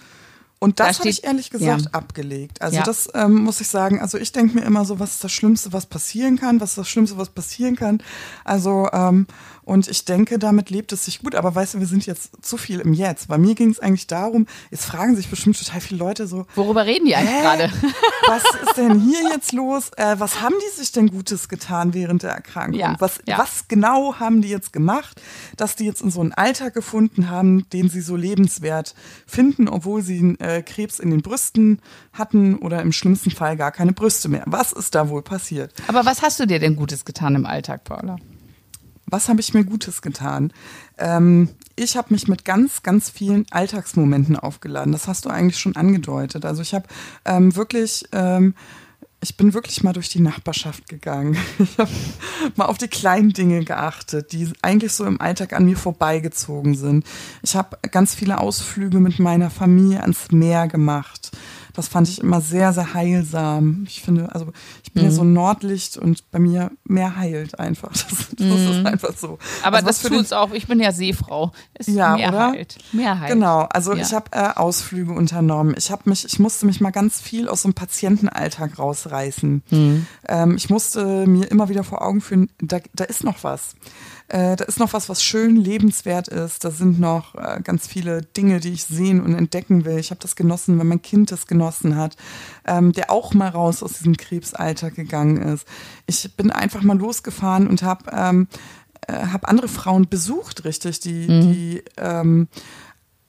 [0.60, 1.88] Und, Da das habe steht- ich ehrlich gesagt ja.
[1.92, 2.60] abgelegt.
[2.60, 2.82] Also Ja.
[2.82, 4.00] das ähm, muss ich sagen.
[4.00, 6.60] Also ich denke mir immer so, was ist das Schlimmste, was passieren kann?
[6.60, 8.02] Was ist das Schlimmste, was passieren kann?
[8.44, 9.28] Also ähm,
[9.68, 11.34] und ich denke, damit lebt es sich gut.
[11.34, 13.28] Aber weißt du, wir sind jetzt zu viel im Jetzt.
[13.28, 14.46] Bei mir ging es eigentlich darum.
[14.70, 17.70] Jetzt fragen sich bestimmt total viele Leute so, Worüber reden die eigentlich gerade?
[18.28, 19.90] was ist denn hier jetzt los?
[19.98, 22.80] Äh, was haben die sich denn Gutes getan während der Erkrankung?
[22.80, 23.36] Ja, was, ja.
[23.36, 25.20] was genau haben die jetzt gemacht,
[25.58, 28.94] dass die jetzt in so einen Alltag gefunden haben, den sie so lebenswert
[29.26, 31.82] finden, obwohl sie einen äh, Krebs in den Brüsten
[32.14, 34.44] hatten oder im schlimmsten Fall gar keine Brüste mehr?
[34.46, 35.74] Was ist da wohl passiert?
[35.88, 38.16] Aber was hast du dir denn Gutes getan im Alltag, Paula?
[39.10, 40.52] Was habe ich mir Gutes getan?
[40.98, 44.92] Ähm, ich habe mich mit ganz, ganz vielen Alltagsmomenten aufgeladen.
[44.92, 46.44] Das hast du eigentlich schon angedeutet.
[46.44, 46.86] Also ich habe
[47.24, 48.54] ähm, wirklich, ähm,
[49.20, 51.36] ich bin wirklich mal durch die Nachbarschaft gegangen.
[51.58, 51.90] Ich habe
[52.56, 57.04] mal auf die kleinen Dinge geachtet, die eigentlich so im Alltag an mir vorbeigezogen sind.
[57.42, 61.32] Ich habe ganz viele Ausflüge mit meiner Familie ans Meer gemacht.
[61.74, 63.84] Das fand ich immer sehr, sehr heilsam.
[63.86, 64.52] Ich finde, also
[64.88, 67.92] ich bin ja so ein Nordlicht und bei mir mehr heilt einfach.
[67.92, 68.06] Das,
[68.38, 69.38] das ist einfach so.
[69.62, 70.52] Aber also das den- tut's auch.
[70.52, 71.52] Ich bin ja Seefrau.
[71.74, 72.78] Es ist Ja, Mehrheit.
[72.78, 72.96] oder?
[72.96, 73.28] Mehrheit.
[73.30, 74.00] Genau, also Ja.
[74.02, 75.74] ich habe äh, Ausflüge unternommen.
[75.76, 79.62] Ich habe mich, ich musste mich mal ganz viel aus dem Patientenalltag rausreißen.
[79.68, 80.06] Hm.
[80.26, 83.74] Ähm, ich musste mir immer wieder vor Augen führen, da, da ist noch was.
[84.28, 86.62] Äh, da ist noch was, was schön lebenswert ist.
[86.64, 89.98] Da sind noch äh, ganz viele Dinge, die ich sehen und entdecken will.
[89.98, 92.16] Ich habe das genossen, wenn mein Kind das genossen hat,
[92.68, 95.66] ähm, der auch mal raus aus diesem Krebsalltag gegangen ist.
[96.06, 98.48] Ich bin einfach mal losgefahren und habe ähm,
[99.06, 102.48] äh, hab andere Frauen besucht, richtig, die, die ähm,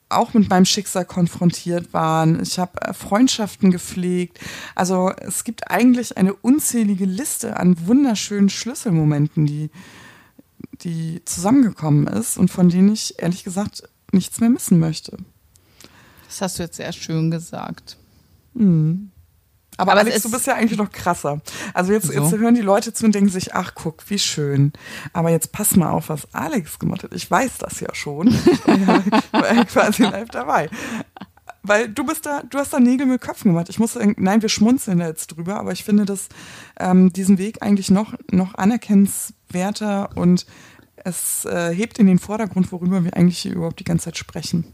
[0.10, 2.42] auch mit meinem Schicksal konfrontiert waren.
[2.42, 4.40] Ich habe äh, Freundschaften gepflegt.
[4.76, 9.70] Also es gibt eigentlich eine unzählige Liste an wunderschönen Schlüsselmomenten, die,
[10.82, 15.18] die zusammengekommen ist und von denen ich ehrlich gesagt nichts mehr missen möchte.
[16.28, 17.98] Das hast du jetzt sehr schön gesagt.
[19.80, 21.40] Aber, Aber Alex, du bist ja eigentlich noch krasser.
[21.74, 22.12] Also jetzt, So.
[22.12, 24.74] jetzt hören die Leute zu und denken sich, ach guck, wie schön.
[25.14, 27.14] Aber jetzt pass mal auf, was Alex gemacht hat.
[27.14, 28.28] Ich weiß das ja schon.
[28.68, 30.70] Ich war ja war quasi live dabei.
[31.64, 33.70] Weil du bist da, du hast da Nägel mit Köpfen gemacht.
[33.70, 36.28] Ich musste, nein, wir schmunzeln da jetzt drüber, aber ich finde das,
[36.78, 40.46] ähm, diesen Weg eigentlich noch, noch anerkennenswerter und
[40.98, 44.74] es äh, hebt in den Vordergrund, worüber wir eigentlich hier überhaupt die ganze Zeit sprechen.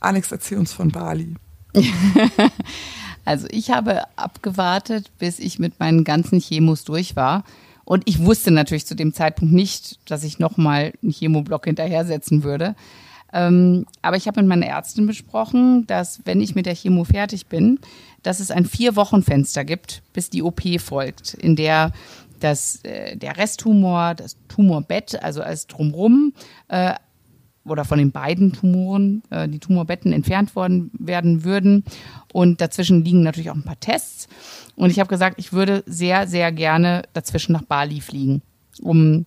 [0.00, 1.36] Alex, erzähl uns von Bali.
[3.24, 7.44] Also ich habe abgewartet, bis ich mit meinen ganzen Chemos durch war.
[7.84, 12.42] Und ich wusste natürlich zu dem Zeitpunkt nicht, dass ich nochmal einen Chemoblock hinterher setzen
[12.42, 12.74] würde.
[13.32, 17.46] Ähm, aber ich habe mit meiner Ärztin besprochen, dass wenn ich mit der Chemo fertig
[17.46, 17.78] bin,
[18.22, 21.92] dass es ein Vier-Wochen-Fenster gibt, bis die OP folgt, in der
[22.40, 26.34] das, äh, der Resttumor, das Tumorbett, also alles drumrum,
[26.68, 26.94] äh,
[27.64, 31.84] oder von den beiden Tumoren, äh, die Tumorbetten entfernt worden werden würden.
[32.32, 34.28] Und dazwischen liegen natürlich auch ein paar Tests.
[34.74, 38.42] Und ich habe gesagt, ich würde sehr, sehr gerne dazwischen nach Bali fliegen,
[38.80, 39.26] um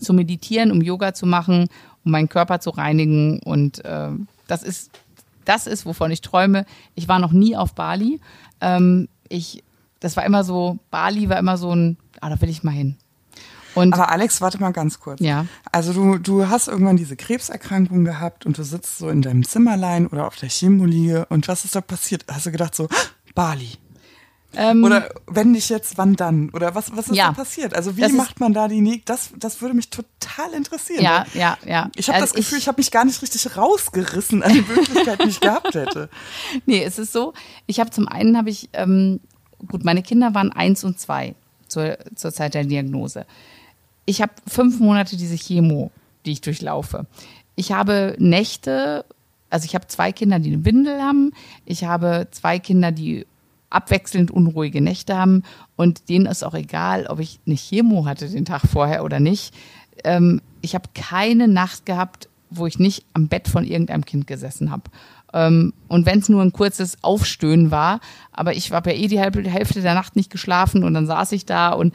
[0.00, 1.68] zu meditieren, um Yoga zu machen,
[2.04, 3.40] um meinen Körper zu reinigen.
[3.40, 4.10] Und äh,
[4.46, 4.90] das ist,
[5.44, 6.66] das ist, wovon ich träume.
[6.94, 8.20] Ich war noch nie auf Bali.
[8.60, 9.64] Ähm, ich,
[10.00, 12.96] das war immer so, Bali war immer so ein, ah, da will ich mal hin.
[13.76, 15.20] Und Aber Alex, warte mal ganz kurz.
[15.20, 15.46] Ja.
[15.70, 20.06] Also du, du hast irgendwann diese Krebserkrankung gehabt und du sitzt so in deinem Zimmerlein
[20.08, 22.24] oder auf der Chemoliege und was ist da passiert?
[22.30, 22.96] Hast du gedacht so, "Ah,
[23.34, 23.72] Bali.
[24.54, 26.48] ähm, Oder wenn nicht jetzt, wann dann?
[26.50, 27.26] Oder was, was ist Ja.
[27.26, 27.74] da passiert?
[27.74, 29.02] Also wie Das macht man da die Nägel?
[29.04, 31.02] Das, das würde mich total interessieren.
[31.02, 31.90] ja, ja, ja.
[31.96, 35.22] Ich habe Also das Gefühl, ich, habe mich gar nicht richtig rausgerissen an die Möglichkeit,
[35.22, 36.08] die ich gehabt hätte.
[36.64, 37.34] Nee, es ist so,
[37.66, 39.20] ich habe zum einen habe ich, ähm,
[39.68, 41.34] gut, meine Kinder waren eins und zwei
[41.68, 43.26] zur, zur Zeit der Diagnose.
[44.06, 45.90] Ich habe fünf Monate diese Chemo,
[46.24, 47.06] die ich durchlaufe.
[47.56, 49.04] Ich habe Nächte,
[49.50, 51.32] also ich habe zwei Kinder, die eine Windel haben.
[51.64, 53.26] Ich habe zwei Kinder, die
[53.70, 55.42] abwechselnd unruhige Nächte haben.
[55.74, 59.54] Und denen ist auch egal, ob ich eine Chemo hatte den Tag vorher oder nicht.
[60.04, 64.70] Ähm, ich habe keine Nacht gehabt, wo ich nicht am Bett von irgendeinem Kind gesessen
[64.70, 64.84] habe.
[65.32, 68.00] Ähm, und wenn es nur ein kurzes Aufstöhnen war,
[68.32, 71.44] aber ich habe ja eh die Hälfte der Nacht nicht geschlafen und dann saß ich
[71.44, 71.94] da und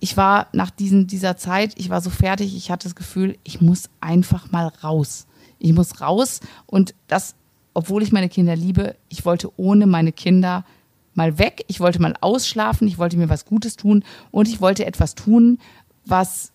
[0.00, 3.60] ich war nach diesen, dieser Zeit, ich war so fertig, ich hatte das Gefühl, ich
[3.60, 5.26] muss einfach mal raus.
[5.58, 7.34] Ich muss raus und das
[7.78, 10.64] obwohl ich meine Kinder liebe, ich wollte ohne meine Kinder
[11.14, 14.84] mal weg, ich wollte mal ausschlafen, ich wollte mir was Gutes tun und ich wollte
[14.84, 15.60] etwas tun,
[16.04, 16.50] was,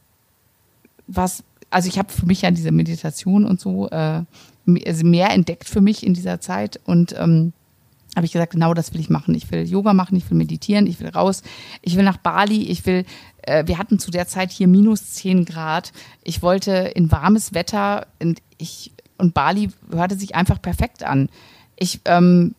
[1.07, 4.23] was, also ich habe für mich ja diese Meditation und so äh,
[4.85, 7.53] also mehr entdeckt für mich in dieser Zeit und ähm,
[8.17, 9.33] habe ich gesagt, genau das will ich machen.
[9.33, 11.41] Ich will Yoga machen, ich will meditieren, ich will raus,
[11.81, 13.05] ich will nach Bali, ich will,
[13.43, 15.91] äh, wir hatten zu der Zeit hier minus 10 Grad.
[16.23, 21.29] Ich wollte in warmes Wetter und ich und Bali hörte sich einfach perfekt an.
[21.75, 22.55] Ich ähm,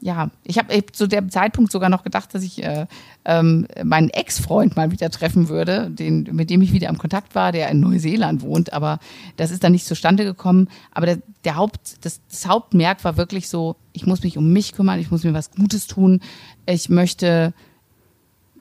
[0.00, 2.86] ja, ich habe zu dem Zeitpunkt sogar noch gedacht, dass ich äh,
[3.24, 7.50] ähm, meinen Ex-Freund mal wieder treffen würde, den, mit dem ich wieder im Kontakt war,
[7.50, 8.72] der in Neuseeland wohnt.
[8.72, 9.00] Aber
[9.36, 10.68] das ist dann nicht zustande gekommen.
[10.92, 14.74] Aber der, der Haupt, das, das Hauptmerk war wirklich so, ich muss mich um mich
[14.74, 16.20] kümmern, ich muss mir was Gutes tun,
[16.66, 17.54] ich möchte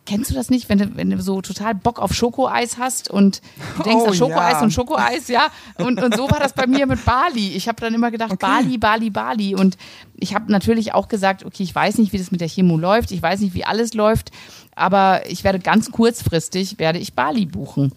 [0.06, 3.42] Kennst du das nicht, wenn du, wenn du so total Bock auf Schokoeis hast und
[3.78, 4.62] du denkst oh, an Schokoeis ja.
[4.62, 5.48] und Schokoeis, ja?
[5.80, 7.54] Und, und so war das bei mir mit Bali.
[7.54, 8.46] Ich habe dann immer gedacht, okay.
[8.46, 9.56] Bali, Bali, Bali.
[9.56, 9.78] Und
[10.16, 13.12] ich habe natürlich auch gesagt, okay, ich weiß nicht, wie das mit der Chemo läuft,
[13.12, 14.32] ich weiß nicht, wie alles läuft,
[14.76, 17.92] aber ich werde ganz kurzfristig, werde ich Bali buchen.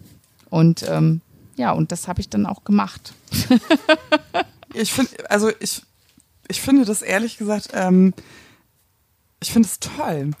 [0.49, 1.21] Und ähm,
[1.57, 3.13] ja, und das habe ich dann auch gemacht.
[4.73, 5.83] ich finde, also ich,
[6.47, 8.13] ich finde das ehrlich gesagt, ähm,
[9.41, 10.31] ich finde es toll,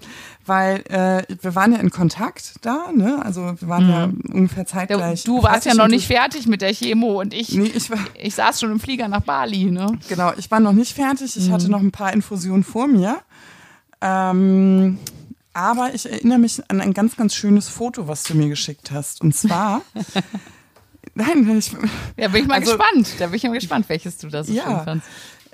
[0.45, 3.23] weil äh, wir waren ja in Kontakt da, ne?
[3.23, 3.89] Also wir waren mhm.
[3.89, 5.23] ja ungefähr zeitgleich.
[5.23, 8.35] Du warst ja noch nicht fertig mit der Chemo und ich, nee, ich, war, ich
[8.35, 9.97] saß schon im Flieger nach Bali, ne?
[10.09, 11.35] Genau, ich war noch nicht fertig.
[11.37, 11.53] Ich mhm.
[11.53, 13.21] hatte noch ein paar Infusionen vor mir.
[14.01, 14.97] Ähm,
[15.53, 19.21] aber ich erinnere mich an ein ganz, ganz schönes Foto, was du mir geschickt hast.
[19.21, 19.81] Und zwar.
[21.15, 21.71] Nein, ich.
[22.17, 23.15] Ja, bin ich mal also, gespannt.
[23.17, 25.07] Da bin ich mal gespannt, welches du da so ja, schön fandst.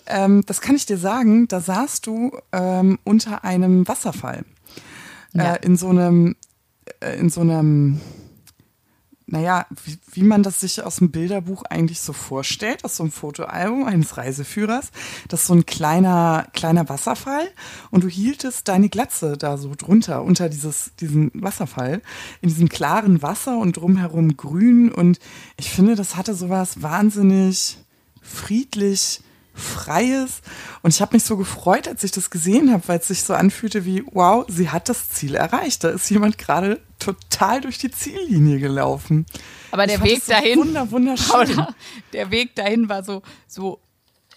[0.08, 4.46] Ähm, das kann ich dir sagen, da saßt du ähm, unter einem Wasserfall.
[5.34, 5.56] Ja.
[5.56, 6.36] Äh, in so einem,
[7.02, 8.00] äh, in so einem,
[9.28, 13.12] naja, wie, wie man das sich aus dem Bilderbuch eigentlich so vorstellt, aus so einem
[13.12, 14.92] Fotoalbum eines Reiseführers.
[15.28, 17.48] Das ist so ein kleiner, kleiner Wasserfall
[17.90, 22.02] und du hieltest deine Glatze da so drunter, unter dieses, diesen Wasserfall,
[22.42, 25.20] in diesem klaren Wasser und drumherum grün und
[25.58, 27.80] ich finde, das hatte sowas wahnsinnig
[28.22, 29.22] friedlich,
[29.56, 30.42] Freies.
[30.82, 33.34] Und ich habe mich so gefreut, als ich das gesehen habe, weil es sich so
[33.34, 35.84] anfühlte wie, wow, sie hat das Ziel erreicht.
[35.84, 39.26] Da ist jemand gerade total durch die Ziellinie gelaufen.
[39.72, 41.66] Aber der Weg dahin, wunder, wunderschön.
[42.14, 43.80] der Weg dahin war so, so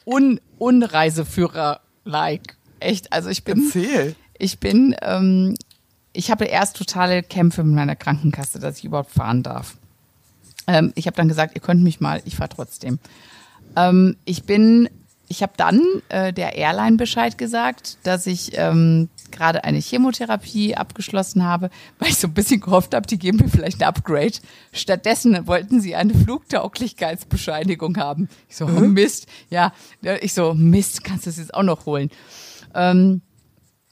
[0.05, 2.57] un, Unreiseführer-like.
[2.81, 3.67] Echt, also ich bin.
[3.67, 4.15] Erzähl.
[4.39, 5.55] Ich bin, ähm,
[6.13, 9.77] ich habe erst totale Kämpfe mit meiner Krankenkasse, dass ich überhaupt fahren darf.
[10.69, 12.99] Ähm, ich habe dann gesagt, ihr könnt mich mal, ich fahre trotzdem.
[13.77, 14.89] Ähm, ich bin
[15.29, 21.45] ich habe dann äh, der Airline Bescheid gesagt, dass ich ähm, gerade eine Chemotherapie abgeschlossen
[21.45, 24.33] habe, weil ich so ein bisschen gehofft habe, die geben mir vielleicht ein Upgrade.
[24.73, 28.29] Stattdessen wollten sie eine Flugtauglichkeitsbescheinigung haben.
[28.49, 28.95] Ich so, mhm.
[28.95, 29.27] Mist.
[29.51, 29.73] Ja,
[30.21, 32.11] ich so, Mist, kannst du das jetzt auch noch holen?
[32.75, 33.23] Ähm,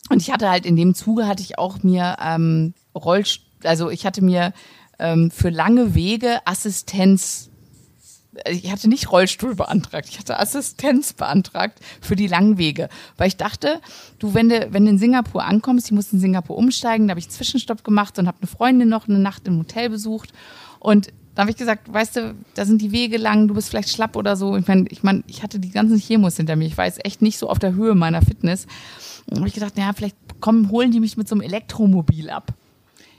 [0.08, 4.06] und ich hatte halt in dem Zuge hatte ich auch mir ähm, Rollst also ich
[4.06, 4.52] hatte mir
[4.98, 7.50] ähm, für lange Wege Assistenz
[8.48, 12.88] ich hatte nicht Rollstuhl beantragt, ich hatte Assistenz beantragt für die langen Wege.
[13.16, 13.80] Weil ich dachte,
[14.18, 17.20] du, wenn du, wenn du in Singapur ankommst, ich musste in Singapur umsteigen, da habe
[17.20, 20.32] ich einen Zwischenstopp gemacht und habe eine Freundin noch eine Nacht im Hotel besucht.
[20.78, 23.90] Und da habe ich gesagt, weißt du, da sind die Wege lang, du bist vielleicht
[23.90, 24.56] schlapp oder so.
[24.56, 26.66] Ich meine, ich, mein, ich hatte die ganzen Chemos hinter mir.
[26.66, 28.66] Ich war jetzt echt nicht so auf der Höhe meiner Fitness.
[29.26, 32.54] Und habe ich gedacht, naja, vielleicht kommen, holen die mich mit so einem Elektromobil ab.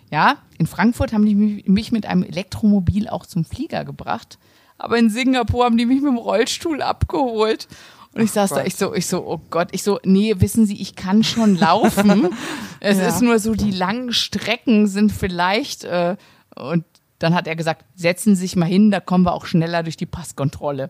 [0.09, 4.39] Ja, in Frankfurt haben die mich mit einem Elektromobil auch zum Flieger gebracht.
[4.77, 7.67] Aber in Singapur haben die mich mit dem Rollstuhl abgeholt.
[8.13, 8.59] Und ich Ach saß Gott.
[8.59, 11.55] da, ich so, ich so, oh Gott, ich so, nee, wissen Sie, ich kann schon
[11.55, 12.29] laufen.
[12.79, 13.07] es ja.
[13.07, 16.15] ist nur so, die langen Strecken sind vielleicht, äh,
[16.55, 16.83] und
[17.19, 19.97] dann hat er gesagt, setzen Sie sich mal hin, da kommen wir auch schneller durch
[19.97, 20.89] die Passkontrolle.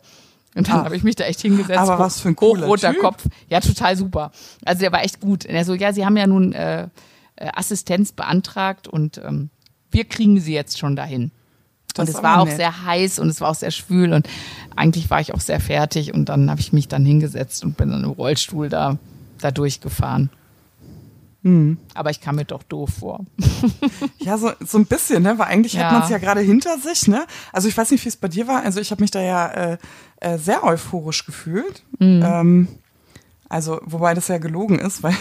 [0.56, 1.78] Und dann habe ich mich da echt hingesetzt.
[1.78, 3.02] Aber was für ein cooler Hochroter typ.
[3.02, 3.28] Kopf.
[3.47, 4.32] Ja, total super.
[4.65, 5.45] Also der war echt gut.
[5.45, 6.84] Und er so, ja, Sie haben ja nun äh,
[7.36, 9.50] äh Assistenz beantragt und ähm,
[9.91, 11.32] wir kriegen Sie jetzt schon dahin
[12.00, 12.58] und es war auch nett.
[12.58, 14.28] sehr heiß und es war auch sehr schwül und
[14.76, 17.90] eigentlich war ich auch sehr fertig und dann habe ich mich dann hingesetzt und bin
[17.90, 18.98] dann im Rollstuhl da,
[19.40, 20.30] da durchgefahren.
[21.44, 21.78] Mhm.
[21.94, 23.26] Aber ich kam mir doch doof vor.
[24.20, 25.38] ja, so, so ein bisschen, ne?
[25.38, 25.86] Weil eigentlich ja.
[25.86, 27.26] hat man es ja gerade hinter sich, ne?
[27.54, 28.64] Also ich weiß nicht, wie es bei dir war.
[28.64, 29.78] Also ich habe mich da ja äh,
[30.20, 31.84] äh, sehr euphorisch gefühlt.
[32.00, 32.22] Mhm.
[32.24, 32.68] Ähm,
[33.50, 35.16] also, wobei das ja gelogen ist, weil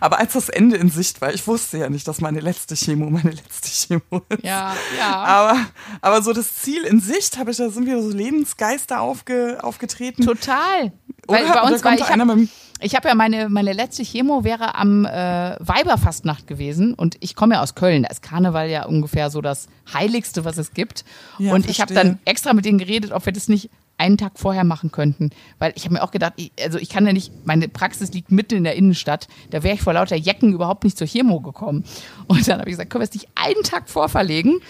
[0.00, 3.10] aber als das Ende in Sicht war, ich wusste ja nicht, dass meine letzte Chemo
[3.10, 4.42] meine letzte Chemo ist.
[4.42, 5.14] Ja, ja.
[5.14, 5.66] Aber,
[6.00, 10.24] aber so das Ziel in Sicht, habe ich, da sind wieder so Lebensgeister aufge, aufgetreten.
[10.24, 10.92] Total.
[11.26, 11.52] Weil Oder?
[11.52, 12.48] bei uns war ich habe
[12.84, 17.54] ich habe ja meine, meine letzte Chemo wäre am äh, Weiberfastnacht gewesen und ich komme
[17.54, 18.02] ja aus Köln.
[18.02, 21.04] Da ist Karneval ja ungefähr so das Heiligste, was es gibt.
[21.38, 21.70] Ja, und verstehe.
[21.70, 23.70] ich habe dann extra mit denen geredet, ob wir das nicht
[24.02, 25.30] einen Tag vorher machen könnten.
[25.58, 28.56] Weil ich habe mir auch gedacht, also ich kann ja nicht, meine Praxis liegt mitten
[28.56, 31.84] in der Innenstadt, da wäre ich vor lauter Jecken überhaupt nicht zur Chemo gekommen.
[32.26, 34.60] Und dann habe ich gesagt, können wir es nicht einen Tag vorverlegen?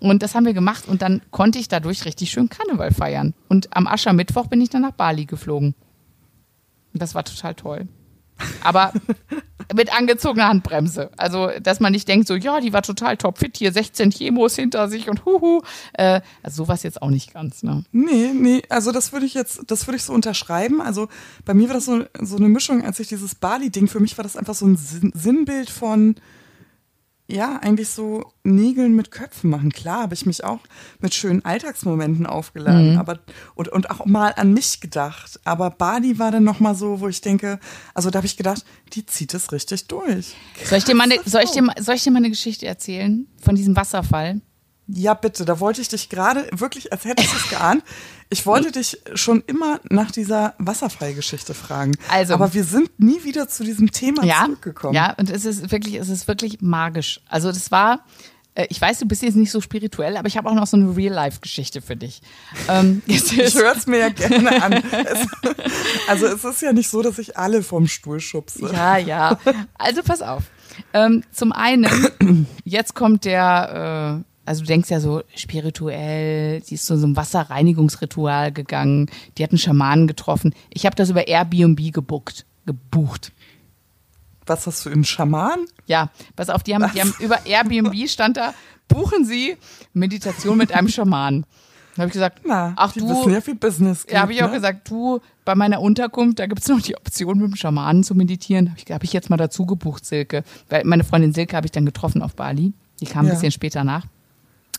[0.00, 3.34] Und das haben wir gemacht und dann konnte ich dadurch richtig schön Karneval feiern.
[3.48, 5.74] Und am Aschermittwoch bin ich dann nach Bali geflogen.
[6.92, 7.88] Und das war total toll.
[8.62, 8.92] Aber
[9.74, 11.10] mit angezogener Handbremse.
[11.16, 14.88] Also, dass man nicht denkt, so, ja, die war total topfit, hier 16 Chemos hinter
[14.88, 15.62] sich und huhu.
[15.94, 17.84] Äh, also sowas jetzt auch nicht ganz, ne?
[17.92, 20.80] Nee, nee, also das würde ich jetzt, das würde ich so unterschreiben.
[20.80, 21.08] Also
[21.44, 24.22] bei mir war das so, so eine Mischung, als ich dieses Bali-Ding, für mich war
[24.22, 26.16] das einfach so ein Sinnbild von,
[27.28, 29.72] ja, eigentlich so Nägeln mit Köpfen machen.
[29.72, 30.60] Klar, habe ich mich auch
[31.00, 32.98] mit schönen Alltagsmomenten aufgeladen, mhm.
[32.98, 33.18] aber
[33.54, 35.40] und, und auch mal an mich gedacht.
[35.44, 37.58] Aber Bali war dann noch mal so, wo ich denke,
[37.94, 40.34] also da habe ich gedacht, die zieht es richtig durch.
[40.64, 43.26] Soll ich dir mal eine, soll ich dir, soll ich dir mal eine Geschichte erzählen
[43.40, 44.40] von diesem Wasserfall?
[44.88, 47.82] Ja, bitte, da wollte ich dich gerade wirklich, als hättest du es geahnt.
[48.30, 51.92] Ich wollte dich schon immer nach dieser Wasserfallgeschichte fragen.
[52.08, 54.94] Also, aber wir sind nie wieder zu diesem Thema ja, zurückgekommen.
[54.94, 57.20] Ja, und es ist wirklich, es ist wirklich magisch.
[57.28, 58.04] Also das war,
[58.54, 60.76] äh, ich weiß, du bist jetzt nicht so spirituell, aber ich habe auch noch so
[60.76, 62.20] eine Real-Life-Geschichte für dich.
[62.68, 64.72] Ähm, ich höre es mir ja gerne an.
[64.72, 65.28] Es,
[66.08, 68.70] also es ist ja nicht so, dass ich alle vom Stuhl schubse.
[68.72, 69.38] Ja, ja.
[69.74, 70.44] Also pass auf.
[70.92, 74.22] Ähm, zum einen, jetzt kommt der...
[74.24, 79.42] Äh, also du denkst ja so spirituell, sie ist zu so einem Wasserreinigungsritual gegangen, die
[79.42, 80.54] hat einen Schamanen getroffen.
[80.72, 83.32] Ich habe das über Airbnb gebucht, gebucht.
[84.46, 85.66] Was hast du, einen Schaman?
[85.86, 88.54] Ja, pass auf, die haben, die haben über Airbnb stand da,
[88.86, 89.56] buchen Sie
[89.92, 91.44] Meditation mit einem Schamanen.
[91.96, 94.02] Da habe ich gesagt, Na, ach du, wissen ja viel Business.
[94.02, 94.56] Gibt, ja, habe ich auch ne?
[94.56, 98.14] gesagt, du, bei meiner Unterkunft, da gibt es noch die Option, mit dem Schamanen zu
[98.14, 98.70] meditieren.
[98.70, 100.44] Habe ich, hab ich jetzt mal dazu gebucht, Silke.
[100.68, 102.74] Weil meine Freundin Silke habe ich dann getroffen auf Bali.
[103.00, 103.32] Die kam ja.
[103.32, 104.04] ein bisschen später nach.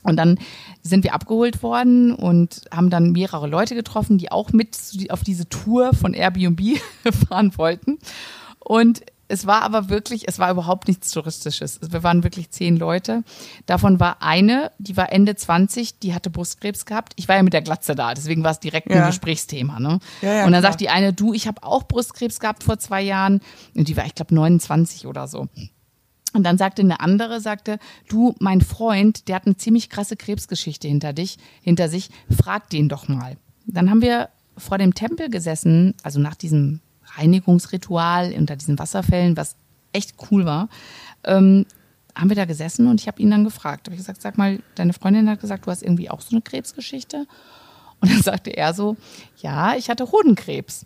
[0.08, 0.39] Und dann
[0.82, 4.78] sind wir abgeholt worden und haben dann mehrere Leute getroffen, die auch mit
[5.10, 6.80] auf diese Tour von Airbnb
[7.28, 8.00] fahren wollten.
[8.60, 11.80] Und es war aber wirklich, es war überhaupt nichts Touristisches.
[11.82, 13.24] Wir waren wirklich zehn Leute.
[13.65, 17.12] Davon war eine, die war Ende 20, die hatte Brustkrebs gehabt.
[17.17, 19.02] Ich war ja mit der Glatze da, deswegen war es direkt ja.
[19.02, 19.82] ein Gesprächsthema.
[19.82, 20.00] Ne?
[20.22, 20.72] Ja, ja, und dann klar.
[20.72, 23.41] sagt die eine, du, ich habe auch Brustkrebs gehabt vor zwei Jahren.
[23.76, 25.50] Und die war, ich glaube, 29 oder so.
[26.33, 30.87] Und dann sagte eine andere, sagte, du, mein Freund, der hat eine ziemlich krasse Krebsgeschichte
[30.87, 33.37] hinter dich, hinter sich, frag den doch mal.
[33.65, 36.81] Dann haben wir vor dem Tempel gesessen, also nach diesem
[37.15, 39.55] Reinigungsritual unter diesen Wasserfällen, was
[39.93, 40.69] echt cool war,
[41.23, 41.65] ähm,
[42.15, 43.87] haben wir da gesessen und ich habe ihn dann gefragt.
[43.87, 46.41] Habe ich gesagt, sag mal, deine Freundin hat gesagt, du hast irgendwie auch so eine
[46.41, 47.27] Krebsgeschichte.
[47.99, 48.97] Und dann sagte er so,
[49.37, 50.85] ja, ich hatte Hodenkrebs.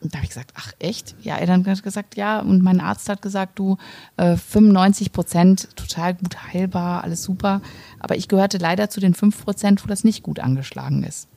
[0.00, 1.14] Und da habe ich gesagt, ach echt?
[1.20, 3.76] Ja, er dann hat gesagt, ja, und mein Arzt hat gesagt, du,
[4.16, 7.60] äh, 95 Prozent total gut heilbar, alles super.
[7.98, 11.28] Aber ich gehörte leider zu den 5 Prozent, wo das nicht gut angeschlagen ist.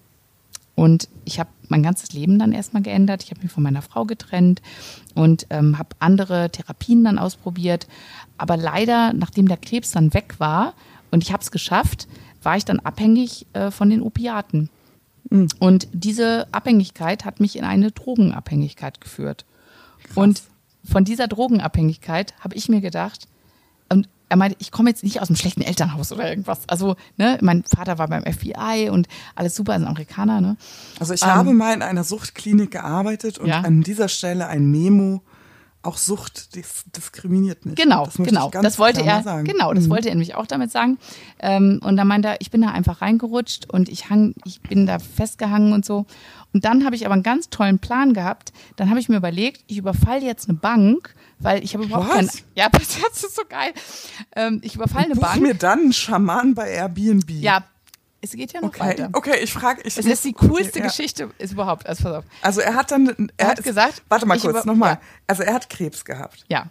[0.75, 3.23] Und ich habe mein ganzes Leben dann erstmal geändert.
[3.23, 4.61] Ich habe mich von meiner Frau getrennt
[5.13, 7.87] und ähm, habe andere Therapien dann ausprobiert.
[8.37, 10.73] Aber leider, nachdem der Krebs dann weg war
[11.11, 12.07] und ich habe es geschafft,
[12.41, 14.69] war ich dann abhängig äh, von den Opiaten.
[15.29, 15.47] Mhm.
[15.59, 19.45] Und diese Abhängigkeit hat mich in eine Drogenabhängigkeit geführt.
[20.03, 20.17] Krass.
[20.17, 20.41] Und
[20.83, 23.27] von dieser Drogenabhängigkeit habe ich mir gedacht,
[23.89, 26.67] und er meinte, ich komme jetzt nicht aus einem schlechten Elternhaus oder irgendwas.
[26.67, 30.57] Also, ne, mein Vater war beim FBI und alles super, ist ein Amerikaner, ne?
[30.99, 33.61] Also ich ähm, habe mal in einer Suchtklinik gearbeitet und ja?
[33.61, 35.21] an dieser Stelle ein Memo
[35.83, 37.77] auch Sucht dis diskriminiert nicht.
[37.77, 38.49] Genau, das genau.
[38.49, 39.45] Das wollte er, sagen.
[39.45, 39.89] genau, das mhm.
[39.91, 40.97] wollte er nämlich auch damit sagen.
[41.39, 44.85] Ähm, und dann meinte er, ich bin da einfach reingerutscht und ich hang, ich bin
[44.85, 46.05] da festgehangen und so.
[46.53, 48.53] Und dann habe ich aber einen ganz tollen Plan gehabt.
[48.75, 52.29] Dann habe ich mir überlegt, ich überfalle jetzt eine Bank, weil ich habe überhaupt keinen.
[52.55, 53.73] Ja, das ist so geil.
[54.35, 55.41] Ähm, ich überfalle eine Bank.
[55.41, 57.29] mir dann einen Schaman bei Airbnb.
[57.29, 57.65] Ja,
[58.23, 58.79] es geht ja noch okay.
[58.79, 59.09] weiter.
[59.11, 59.81] Okay, ich frage.
[59.83, 61.29] Ich es ist die coolste okay, Geschichte ja.
[61.39, 61.85] ist überhaupt.
[61.85, 62.23] Also, pass auf.
[62.41, 64.01] also er hat dann, er, er hat ist, gesagt.
[64.07, 64.93] Warte mal kurz, nochmal.
[64.93, 65.01] Ja.
[65.27, 66.45] Also er hat Krebs gehabt.
[66.47, 66.67] Ja.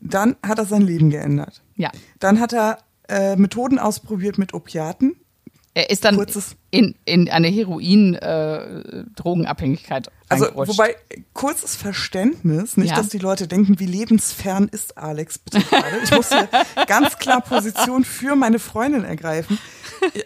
[0.00, 1.62] Dann hat er sein Leben geändert.
[1.76, 1.92] Ja.
[2.18, 5.14] Dann hat er äh, Methoden ausprobiert mit Opiaten.
[5.74, 6.22] Er ist dann
[6.70, 10.08] in, in eine Heroin-Drogenabhängigkeit.
[10.08, 10.96] Äh, also, wobei,
[11.32, 12.96] kurzes Verständnis, nicht, ja.
[12.96, 15.96] dass die Leute denken, wie lebensfern ist Alex bitte gerade.
[16.04, 16.46] Ich muss hier
[16.86, 19.58] ganz klar Position für meine Freundin ergreifen.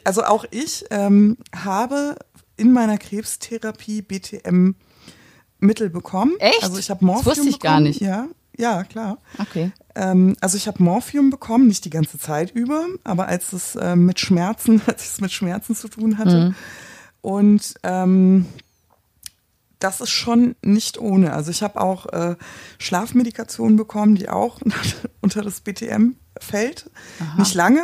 [0.04, 2.16] Also auch ich ähm, habe
[2.56, 4.74] in meiner Krebstherapie BTM
[5.58, 6.34] Mittel bekommen.
[6.38, 6.62] Echt?
[6.62, 7.74] Also ich habe Morphium das wusste ich bekommen.
[7.74, 8.00] gar nicht.
[8.00, 9.18] Ja, ja, klar.
[9.38, 9.72] Okay.
[9.94, 13.96] Ähm, also ich habe Morphium bekommen, nicht die ganze Zeit über, aber als es äh,
[13.96, 16.48] mit Schmerzen, als ich es mit Schmerzen zu tun hatte.
[16.48, 16.54] Mhm.
[17.20, 18.46] Und ähm,
[19.78, 21.32] das ist schon nicht ohne.
[21.32, 22.36] Also ich habe auch äh,
[22.78, 24.60] Schlafmedikationen bekommen, die auch
[25.20, 26.90] unter das BTM fällt.
[27.38, 27.82] Nicht lange,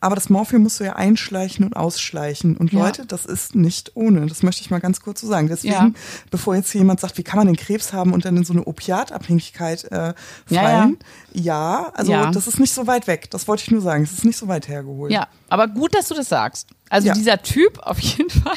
[0.00, 2.56] aber das Morphium musst du ja einschleichen und ausschleichen.
[2.56, 2.80] Und Ja.
[2.80, 4.26] Leute, das ist nicht ohne.
[4.26, 5.48] Das möchte ich mal ganz kurz so sagen.
[5.48, 5.90] Deswegen, Ja.
[6.30, 8.64] bevor jetzt jemand sagt, wie kann man den Krebs haben und dann in so eine
[8.64, 10.14] Opiatabhängigkeit äh,
[10.48, 10.98] Ja, fallen.
[11.32, 12.30] Ja, also Ja.
[12.30, 13.30] das ist nicht so weit weg.
[13.30, 14.02] Das wollte ich nur sagen.
[14.04, 15.12] Es ist nicht so weit hergeholt.
[15.12, 16.68] Ja, aber gut, dass du das sagst.
[16.90, 18.56] Also dieser Typ auf jeden Fall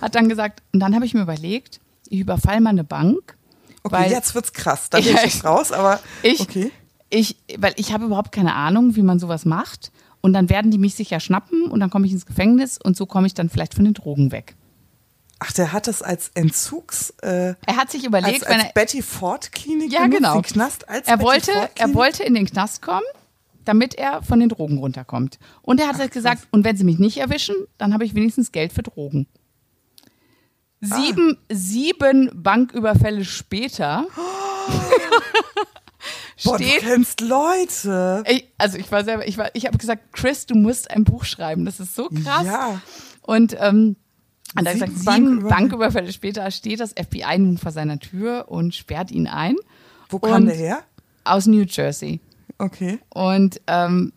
[0.00, 3.36] hat dann gesagt, und dann habe ich mir überlegt, ich überfall mal eine Bank.
[3.82, 4.90] Okay, jetzt wird's krass.
[4.90, 6.66] Da bin Ja, ich raus, aber ich, okay.
[6.66, 6.72] ich,
[7.58, 9.92] weil ich habe überhaupt keine Ahnung, wie man sowas macht.
[10.20, 13.06] Und dann werden die mich sicher schnappen und dann komme ich ins Gefängnis und so
[13.06, 14.56] komme ich dann vielleicht von den Drogen weg.
[15.38, 18.72] Ach, der hat das als Entzugs, äh, Er hat sich als, überlegt, wenn als er,
[18.72, 20.34] Betty Ford Klinik Ja, genau.
[20.34, 23.06] den Knast als er wollte, er wollte in den Knast kommen,
[23.64, 25.38] damit er von den Drogen runterkommt.
[25.62, 28.50] Und er hat halt gesagt, und wenn sie mich nicht erwischen, dann habe ich wenigstens
[28.50, 29.28] Geld für Drogen.
[30.80, 34.06] Sieben, sieben Banküberfälle später
[36.44, 38.22] Boah, du steht kennst Leute.
[38.28, 41.24] Ich, also ich war selber, ich war, ich habe gesagt, Chris, du musst ein Buch
[41.24, 41.64] schreiben.
[41.64, 42.46] Das ist so krass.
[42.46, 42.80] Ja.
[43.22, 43.96] Und ähm,
[44.56, 45.48] und er gesagt, sieben Banküberfälle.
[45.48, 49.56] Banküberfälle später steht das FBI nun vor seiner Tür und sperrt ihn ein
[50.08, 50.82] Wo kam Und- der her?
[51.24, 52.20] aus New Jersey.
[52.56, 52.98] Okay.
[53.10, 54.12] Und ähm,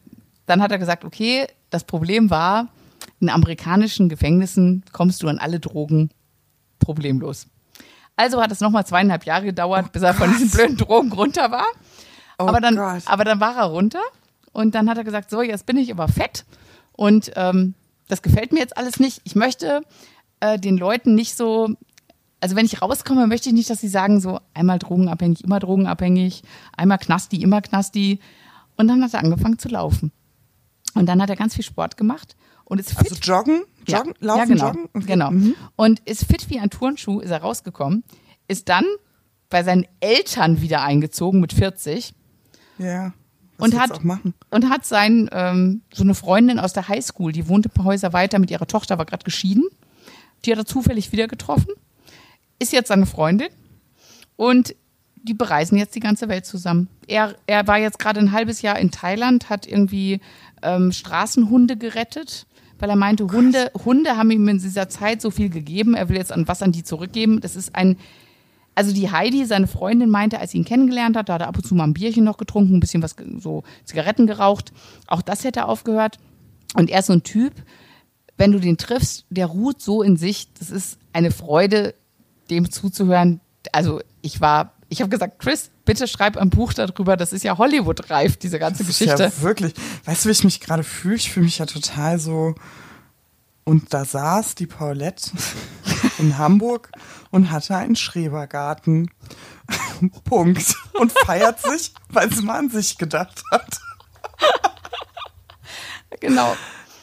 [0.46, 2.70] dann hat er gesagt, okay, das Problem war,
[3.20, 6.10] in amerikanischen Gefängnissen kommst du an alle Drogen
[6.80, 7.48] problemlos.
[8.16, 11.66] Also hat es nochmal zweieinhalb Jahre gedauert, bis er von diesen blöden Drogen runter war.
[12.38, 13.04] Oh aber, dann, Gott.
[13.06, 14.02] aber dann war er runter
[14.52, 16.46] und dann hat er gesagt, so, jetzt bin ich aber fett
[16.94, 17.74] und ähm,
[18.08, 19.22] das gefällt mir jetzt alles nicht.
[19.24, 19.82] Ich möchte
[20.40, 21.70] äh, den Leuten nicht so,
[22.42, 26.44] also wenn ich rauskomme, möchte ich nicht, dass sie sagen, so einmal drogenabhängig, immer drogenabhängig,
[26.76, 28.20] einmal Knasti, immer Knasti.
[28.76, 30.12] Und dann hat er angefangen zu laufen.
[30.94, 32.36] Und dann hat er ganz viel Sport gemacht
[32.66, 34.90] und ist fit Also joggen, joggen, ja, laufen, ja, genau, joggen.
[34.94, 35.06] Okay.
[35.08, 35.32] Genau.
[35.32, 35.56] Mhm.
[35.76, 38.04] Und ist fit wie ein Turnschuh, ist er rausgekommen,
[38.48, 38.86] ist dann
[39.50, 42.14] bei seinen Eltern wieder eingezogen mit 40
[42.78, 43.14] Ja.
[43.58, 44.02] Und hat,
[44.50, 48.12] und hat sein, ähm, so eine Freundin aus der Highschool, die wohnte ein paar Häuser
[48.12, 49.66] weiter mit ihrer Tochter, war gerade geschieden.
[50.44, 51.72] Die hat er zufällig wieder getroffen,
[52.58, 53.50] ist jetzt seine Freundin
[54.36, 54.76] und
[55.16, 56.88] die bereisen jetzt die ganze Welt zusammen.
[57.08, 60.20] Er, er war jetzt gerade ein halbes Jahr in Thailand, hat irgendwie
[60.64, 62.48] ähm, Straßenhunde gerettet,
[62.82, 66.18] weil er meinte, Hunde, Hunde haben ihm in dieser Zeit so viel gegeben, er will
[66.18, 67.40] jetzt an was an die zurückgeben.
[67.40, 67.98] Das ist ein,
[68.74, 71.58] also die Heidi, seine Freundin, meinte, als sie ihn kennengelernt hat, da hat er ab
[71.58, 74.74] und zu mal ein Bierchen noch getrunken, ein bisschen was, so Zigaretten geraucht.
[75.08, 76.18] Auch das hätte aufgehört.
[76.74, 77.54] Und er ist so ein Typ,
[78.38, 80.52] wenn du den triffst, der ruht so in sich.
[80.58, 81.94] Das ist eine Freude,
[82.50, 83.42] dem zuzuhören.
[83.72, 87.16] Also ich war, ich habe gesagt, Chris, bitte schreib ein Buch darüber.
[87.16, 89.24] Das ist ja Hollywood-reif, diese ganze Das ist Geschichte.
[89.24, 89.74] ja wirklich.
[90.06, 91.16] Weißt du, wie ich mich gerade fühle?
[91.16, 92.56] Ich fühle mich ja total so.
[93.64, 95.32] Und da saß die Paulette
[96.20, 96.92] in Hamburg
[97.30, 99.10] und hatte einen Schrebergarten.
[100.26, 100.76] Punkt.
[101.00, 103.80] Und feiert sich, weil sie mal an sich gedacht hat.
[106.20, 106.56] Genau.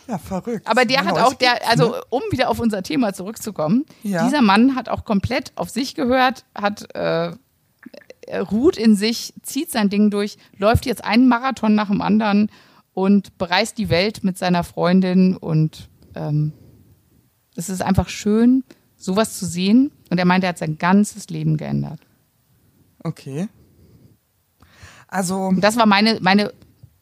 [0.06, 0.66] Ja, verrückt.
[0.66, 2.00] Aber der hat auch, der, also ne?
[2.10, 4.24] um wieder auf unser Thema zurückzukommen, Ja.
[4.24, 7.32] dieser Mann hat auch komplett auf sich gehört, hat äh,
[8.32, 12.50] ruht in sich, zieht sein Ding durch, läuft jetzt einen Marathon nach dem anderen
[12.92, 16.52] und bereist die Welt mit seiner Freundin und ähm,
[17.54, 18.64] es ist einfach schön,
[18.96, 19.90] sowas zu sehen.
[20.10, 22.00] Und er meint, er hat sein ganzes Leben geändert.
[23.02, 23.48] Okay.
[25.06, 26.52] Also, Und das war meine, meine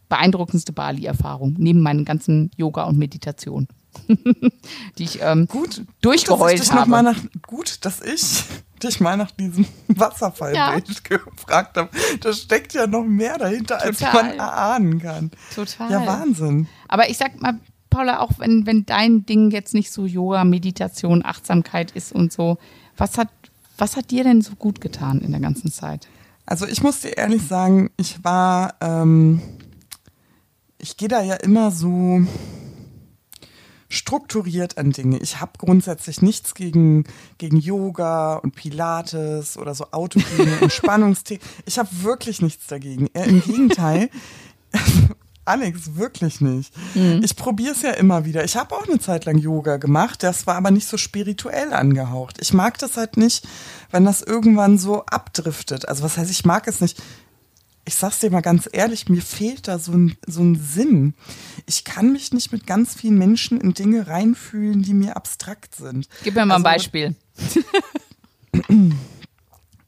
[0.08, 3.66] beeindruckendste Bali-Erfahrung, neben meinen ganzen Yoga und Meditation,
[4.98, 6.90] die ich ähm, gut, durchgeheult dass ich habe.
[6.90, 8.44] mal nach, gut, dass ich
[8.82, 11.90] dich mal nach diesem Wasserfallbild gefragt habe.
[12.20, 14.14] Da steckt ja noch mehr dahinter, als Total.
[14.14, 15.30] man erahnen kann.
[15.54, 15.90] Total.
[15.90, 16.68] Ja, Wahnsinn.
[16.88, 17.58] Aber ich sag mal,
[17.90, 22.58] Paula, auch wenn, wenn dein Ding jetzt nicht so Yoga, Meditation, Achtsamkeit ist und so,
[22.96, 23.28] was hat,
[23.78, 26.08] was hat dir denn so gut getan in der ganzen Zeit?
[26.44, 29.40] Also ich muss dir ehrlich sagen, ich war, ähm,
[30.78, 32.20] ich gehe da ja immer so
[33.96, 35.18] strukturiert an Dinge.
[35.18, 37.04] Ich habe grundsätzlich nichts gegen,
[37.38, 41.40] gegen Yoga und Pilates oder so autogene Entspannungstee.
[41.64, 43.08] Ich habe wirklich nichts dagegen.
[43.12, 44.10] Eher Im Gegenteil.
[45.46, 46.74] Alex, wirklich nicht.
[47.22, 48.42] Ich probiere es ja immer wieder.
[48.44, 52.38] Ich habe auch eine Zeit lang Yoga gemacht, das war aber nicht so spirituell angehaucht.
[52.40, 53.46] Ich mag das halt nicht,
[53.92, 55.88] wenn das irgendwann so abdriftet.
[55.88, 57.00] Also was heißt, ich mag es nicht.
[57.88, 61.14] Ich sag's dir mal ganz ehrlich, mir fehlt da so ein, so ein Sinn.
[61.66, 66.08] Ich kann mich nicht mit ganz vielen Menschen in Dinge reinfühlen, die mir abstrakt sind.
[66.24, 67.14] Gib mir mal ein Also, Beispiel.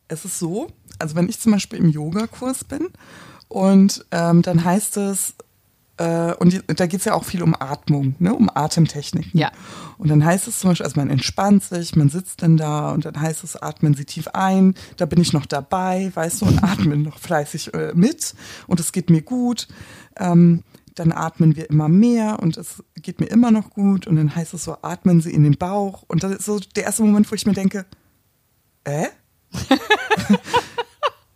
[0.08, 0.68] es ist so,
[0.98, 2.88] also wenn ich zum Beispiel im Yogakurs bin
[3.48, 5.34] und ähm, dann heißt es,
[5.98, 8.32] Äh, und die, da geht es ja auch viel um Atmung, ne?
[8.32, 9.38] um Atemtechniken.
[9.38, 9.50] Ja.
[9.98, 13.04] Und dann heißt es zum Beispiel, also man entspannt sich, man sitzt dann da und
[13.04, 16.62] dann heißt es, atmen Sie tief ein, da bin ich noch dabei, weißt du, und
[16.62, 18.34] atmen noch fleißig äh, mit
[18.68, 19.66] und es geht mir gut.
[20.16, 20.62] Ähm,
[20.94, 24.54] dann atmen wir immer mehr und es geht mir immer noch gut und dann heißt
[24.54, 27.34] es so, atmen Sie in den Bauch und das ist so der erste Moment, wo
[27.34, 27.86] ich mir denke,
[28.84, 29.06] äh?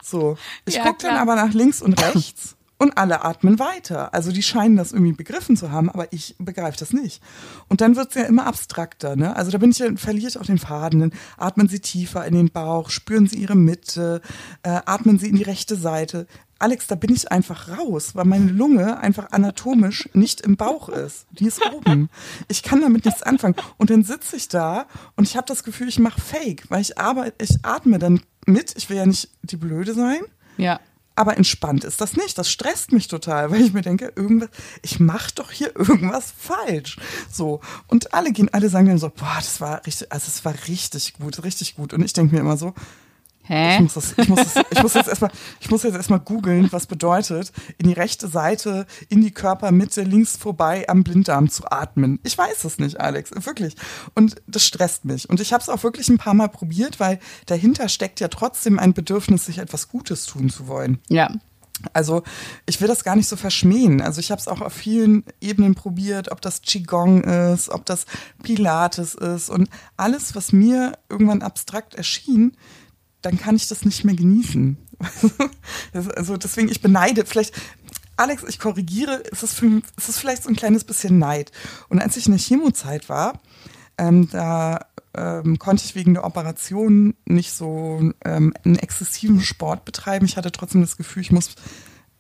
[0.03, 0.37] so,
[0.67, 4.13] ich Ja, gucke dann aber nach links und rechts und alle atmen weiter.
[4.13, 7.23] Also die scheinen das irgendwie begriffen zu haben, aber ich begreife das nicht.
[7.69, 9.15] Und dann wird es ja immer abstrakter.
[9.15, 9.37] Ne?
[9.37, 10.99] Also da bin ich ja, verliere ich auch den Faden.
[10.99, 14.21] Dann atmen Sie tiefer in den Bauch, spüren Sie Ihre Mitte,
[14.65, 16.27] äh, atmen Sie in die rechte Seite.
[16.59, 21.27] Alex, da bin ich einfach raus, weil meine Lunge einfach anatomisch nicht im Bauch ist.
[21.31, 22.11] Die ist oben.
[22.49, 23.55] Ich kann damit nichts anfangen.
[23.79, 26.99] Und dann sitze ich da und ich habe das Gefühl, ich mache Fake, weil ich
[26.99, 28.75] arbeite, ich atme dann mit.
[28.77, 30.21] Ich will ja nicht die Blöde sein.
[30.57, 30.81] Ja.
[31.23, 32.37] Aber entspannt ist das nicht.
[32.37, 34.49] Das stresst mich total, weil ich mir denke, irgendwas,
[34.83, 36.97] ich mache doch hier irgendwas falsch.
[37.31, 37.61] So.
[37.87, 41.15] Und alle gehen, alle sagen dann so, boah, das war richtig, also es war richtig
[41.15, 41.95] gut, richtig gut.
[41.95, 42.75] Und ich denke mir immer so,
[43.45, 43.81] ich Hä?
[43.81, 45.31] muss, das, ich, muss das, ich muss jetzt erstmal,
[45.61, 50.37] ich muss jetzt erstmal googeln, was bedeutet, in die rechte Seite, in die Körpermitte, links
[50.37, 52.21] vorbei am Blinddarm zu atmen.
[52.23, 53.75] Ich weiß es nicht, Alex, wirklich.
[54.15, 55.29] Und das stresst mich.
[55.29, 58.79] Und ich habe es auch wirklich ein paar Mal probiert, weil dahinter steckt ja trotzdem
[58.79, 60.99] ein Bedürfnis, sich etwas Gutes tun zu wollen.
[61.09, 61.31] Ja.
[61.93, 62.23] Also
[62.67, 64.01] ich will das gar nicht so verschmähen.
[64.01, 68.07] Also ich habe es auch auf vielen Ebenen probiert, ob das Qigong ist, ob das
[68.43, 72.57] Pilates ist und alles, was mir irgendwann abstrakt erschien,
[73.23, 74.77] dann kann ich das nicht mehr genießen.
[75.93, 77.55] Also deswegen, ich beneide, vielleicht,
[78.17, 81.51] Alex, ich korrigiere, es ist, für, es ist vielleicht so ein kleines bisschen Neid.
[81.89, 83.41] Und als ich in der Chemozeit war,
[83.99, 90.25] ähm, da ähm, konnte ich wegen der Operation nicht so ähm, einen exzessiven Sport betreiben.
[90.25, 91.55] Ich hatte trotzdem das Gefühl, ich muss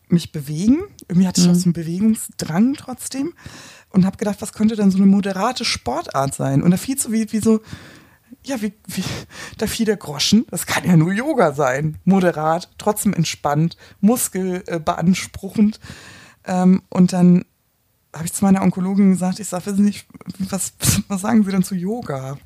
[0.09, 0.83] mich bewegen.
[1.09, 3.33] Irgendwie hatte ich auch so einen Bewegungsdrang trotzdem
[3.91, 6.63] und habe gedacht, was könnte denn so eine moderate Sportart sein?
[6.63, 7.61] Und da fiel so wie, wie so,
[8.45, 9.05] ja, wie, wie,
[9.59, 10.47] da fiel der Groschen.
[10.51, 11.99] Das kann ja nur Yoga sein.
[12.05, 14.81] Moderat, trotzdem entspannt, Muskel äh.
[16.45, 17.45] Ähm, und dann
[18.15, 20.07] habe ich zu meiner Onkologin gesagt, ich sage, wissen Sie nicht,
[20.39, 20.75] was,
[21.09, 22.37] was sagen Sie denn zu Yoga?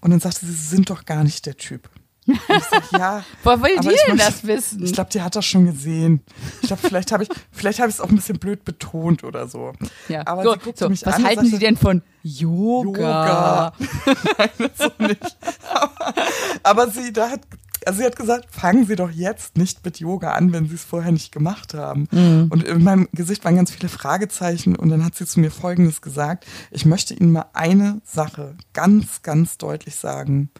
[0.00, 1.90] Und dann sagte sie, Sie sind doch gar nicht der Typ.
[2.26, 3.24] Und ich sag, ja.
[3.42, 4.84] Woher will die ich denn möchte- das wissen?
[4.84, 6.22] Ich glaube, die hat das schon gesehen.
[6.62, 9.48] Ich glaube, vielleicht habe ich, vielleicht habe ich es auch ein bisschen blöd betont oder
[9.48, 9.72] so.
[10.08, 10.26] ja.
[10.26, 13.00] Aber so, sie guckte so, mich was an halten Sie sagte, denn von Yoga?
[13.00, 13.72] Yoga.
[14.38, 15.36] Nein, das so nicht.
[15.72, 16.14] Aber,
[16.62, 17.40] aber sie, da hat,
[17.86, 20.84] also sie hat gesagt, fangen Sie doch jetzt nicht mit Yoga an, wenn Sie es
[20.84, 22.06] vorher nicht gemacht haben.
[22.50, 26.02] Und in meinem Gesicht waren ganz viele Fragezeichen und dann hat sie zu mir Folgendes
[26.02, 26.44] gesagt.
[26.70, 30.50] Ich möchte Ihnen mal eine Sache ganz, ganz deutlich sagen.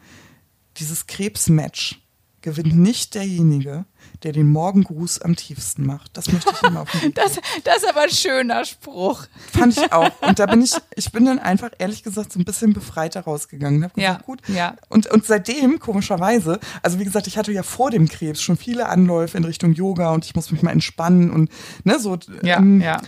[0.80, 2.00] Dieses Krebsmatch
[2.42, 3.84] gewinnt nicht derjenige,
[4.22, 6.16] der den Morgengruß am tiefsten macht.
[6.16, 9.26] Das möchte ich Ihnen mal auf den Weg Das, das ist aber ein schöner Spruch.
[9.52, 10.10] Fand ich auch.
[10.22, 13.84] Und da bin ich, ich bin dann einfach ehrlich gesagt so ein bisschen befreiter rausgegangen.
[13.84, 14.40] Hab gesagt, Ja, gut.
[14.48, 14.76] ja.
[14.88, 18.88] Und, und seitdem, komischerweise, also wie gesagt, ich hatte ja vor dem Krebs schon viele
[18.88, 21.50] Anläufe in Richtung Yoga und ich muss mich mal entspannen und
[21.84, 22.18] ne, so.
[22.42, 23.02] Ja, ähm, ja.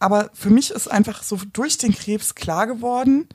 [0.00, 3.26] Aber für mich ist einfach so durch den Krebs klar geworden,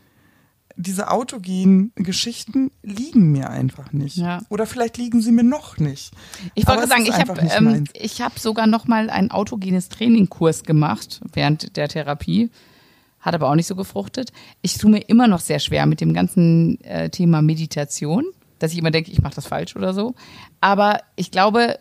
[0.78, 4.18] diese autogenen Geschichten liegen mir einfach nicht.
[4.18, 4.42] Ja.
[4.50, 6.12] Oder vielleicht liegen sie mir noch nicht.
[6.54, 11.22] Ich wollte sagen, ich habe ähm, ich hab sogar noch mal einen autogenes Trainingkurs gemacht
[11.34, 12.50] während der Therapie.
[13.20, 14.32] Hat aber auch nicht so gefruchtet.
[14.62, 18.26] Ich tue mir immer noch sehr schwer mit dem ganzen äh, Thema Meditation,
[18.60, 20.14] dass ich immer denke, ich mache das falsch oder so.
[20.62, 21.80] Aber ich glaube,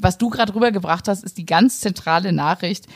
[0.00, 2.86] was du gerade rübergebracht hast, ist die ganz zentrale Nachricht.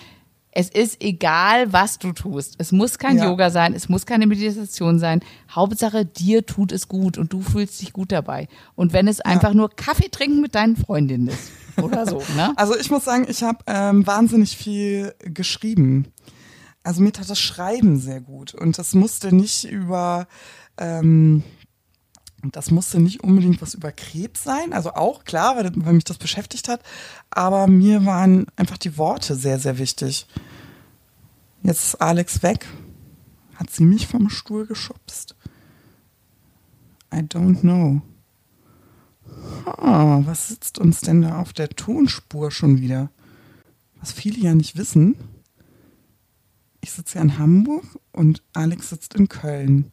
[0.53, 2.57] Es ist egal, was du tust.
[2.59, 3.27] Es muss kein Ja.
[3.27, 5.21] Yoga sein, es muss keine Meditation sein.
[5.51, 8.49] Hauptsache, dir tut es gut und du fühlst dich gut dabei.
[8.75, 12.53] Und wenn es einfach nur Kaffee trinken mit deinen Freundinnen ist oder so, ne?
[12.57, 16.07] Also ich muss sagen, ich habe ähm, wahnsinnig viel geschrieben.
[16.83, 18.55] Also mir tat das Schreiben sehr gut.
[18.55, 20.27] Und das musste nicht über,
[20.79, 21.45] ähm,
[22.43, 24.73] das musste nicht unbedingt was über Krebs sein.
[24.73, 26.83] Also auch, klar, weil, weil mich das beschäftigt hat.
[27.31, 30.27] Aber mir waren einfach die Worte sehr, sehr wichtig.
[31.63, 32.67] Jetzt ist Alex weg.
[33.57, 35.37] Hat sie mich vom Stuhl geschubst?
[37.13, 38.01] I don't know.
[39.67, 43.11] Ah, was sitzt uns denn da auf der Tonspur schon wieder?
[43.99, 45.17] Was viele ja nicht wissen,
[46.81, 49.91] ich sitze ja in Hamburg und Alex sitzt in Köln.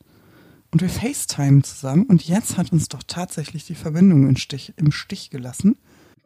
[0.78, 4.92] Und wir FaceTime zusammen und jetzt hat uns doch tatsächlich die Verbindung im Stich, im
[4.92, 5.76] Stich gelassen.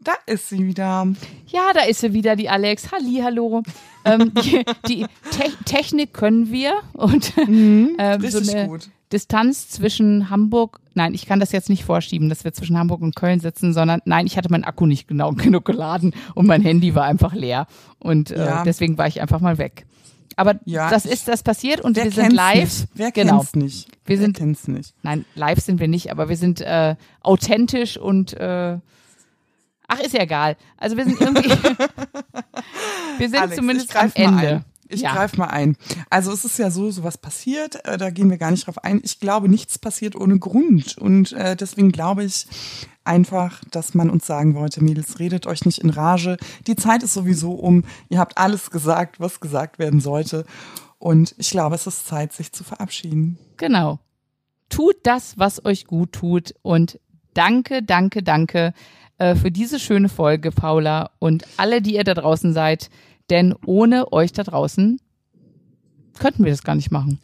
[0.01, 1.07] Da ist sie wieder.
[1.47, 2.91] Ja, da ist sie wieder, die Alex.
[2.91, 3.63] Halli, hallo.
[4.03, 7.95] ähm, die die Te Technik können wir und ähm,
[8.29, 8.49] so Mhm.
[8.49, 8.89] Eine gut.
[9.13, 13.15] Distanz zwischen Hamburg, nein, ich kann das jetzt nicht vorschieben, dass wir zwischen Hamburg und
[13.15, 16.93] Köln sitzen, sondern nein, ich hatte meinen Akku nicht genau genug geladen und mein Handy
[16.93, 17.67] war einfach leer.
[17.99, 18.63] Und äh, Ja.
[18.65, 19.85] deswegen war ich einfach mal weg.
[20.37, 22.59] Aber Ja, das ist das passiert und Wer wir sind live.
[22.59, 22.87] Nicht?
[22.93, 23.37] Wer genau.
[23.39, 23.87] kennt's nicht?
[24.05, 24.93] Wir Wer sind- kennt's nicht?
[25.03, 28.77] Nein, live sind wir nicht, aber wir sind äh, authentisch und äh,
[29.87, 30.55] ach, ist ja egal.
[30.77, 31.49] Also wir sind irgendwie
[33.17, 34.63] wir sind Alex, zumindest am Ende.
[34.91, 35.13] Ich ja.
[35.13, 35.77] greife mal ein.
[36.09, 39.01] Also es ist ja so, sowas passiert, äh, da gehen wir gar nicht drauf ein.
[39.03, 40.97] Ich glaube, nichts passiert ohne Grund.
[40.97, 42.47] Und äh, deswegen glaube ich
[43.03, 46.37] einfach, dass man uns sagen wollte, Mädels, redet euch nicht in Rage.
[46.67, 47.83] Die Zeit ist sowieso um.
[48.09, 50.45] Ihr habt alles gesagt, was gesagt werden sollte.
[50.99, 53.39] Und ich glaube, es ist Zeit, sich zu verabschieden.
[53.57, 53.99] Genau.
[54.69, 56.99] Tut das, was euch gut tut und
[57.33, 58.73] danke, danke, danke
[59.17, 62.89] äh, für diese schöne Folge, Paula und alle, die ihr da draußen seid,
[63.29, 64.99] denn ohne euch da draußen
[66.19, 67.19] könnten wir das gar nicht machen.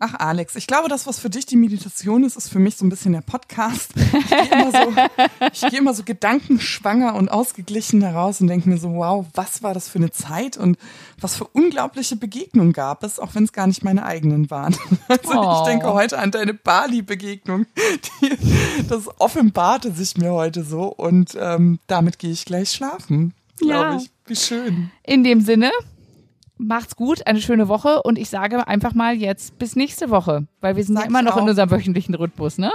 [0.00, 2.84] Ach, Alex, ich glaube, das, was für dich die Meditation ist, ist für mich so
[2.84, 3.92] ein bisschen der Podcast.
[3.96, 8.92] Ich gehe immer so, gehe immer so gedankenschwanger und ausgeglichen heraus und denke mir so,
[8.96, 10.76] wow, was war das für eine Zeit und
[11.20, 14.76] was für unglaubliche Begegnungen gab es, auch wenn es gar nicht meine eigenen waren.
[15.08, 15.60] Also Oh.
[15.60, 17.64] ich denke heute an deine Bali-Begegnung.
[18.88, 23.88] Das offenbarte sich mir heute so und ähm, damit gehe ich gleich schlafen, Ja.
[23.90, 24.10] glaube ich.
[24.26, 24.90] Wie schön.
[25.02, 25.70] In dem Sinne,
[26.56, 30.76] macht's gut, eine schöne Woche und ich sage einfach mal jetzt bis nächste Woche, weil
[30.76, 31.48] wir sind Sag ja immer noch in auch.
[31.48, 32.72] unserem wöchentlichen Rhythmus, ne?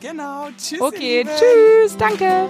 [0.00, 0.48] Genau.
[0.56, 0.80] Tschüss.
[0.80, 2.46] Okay, tschüss, danke.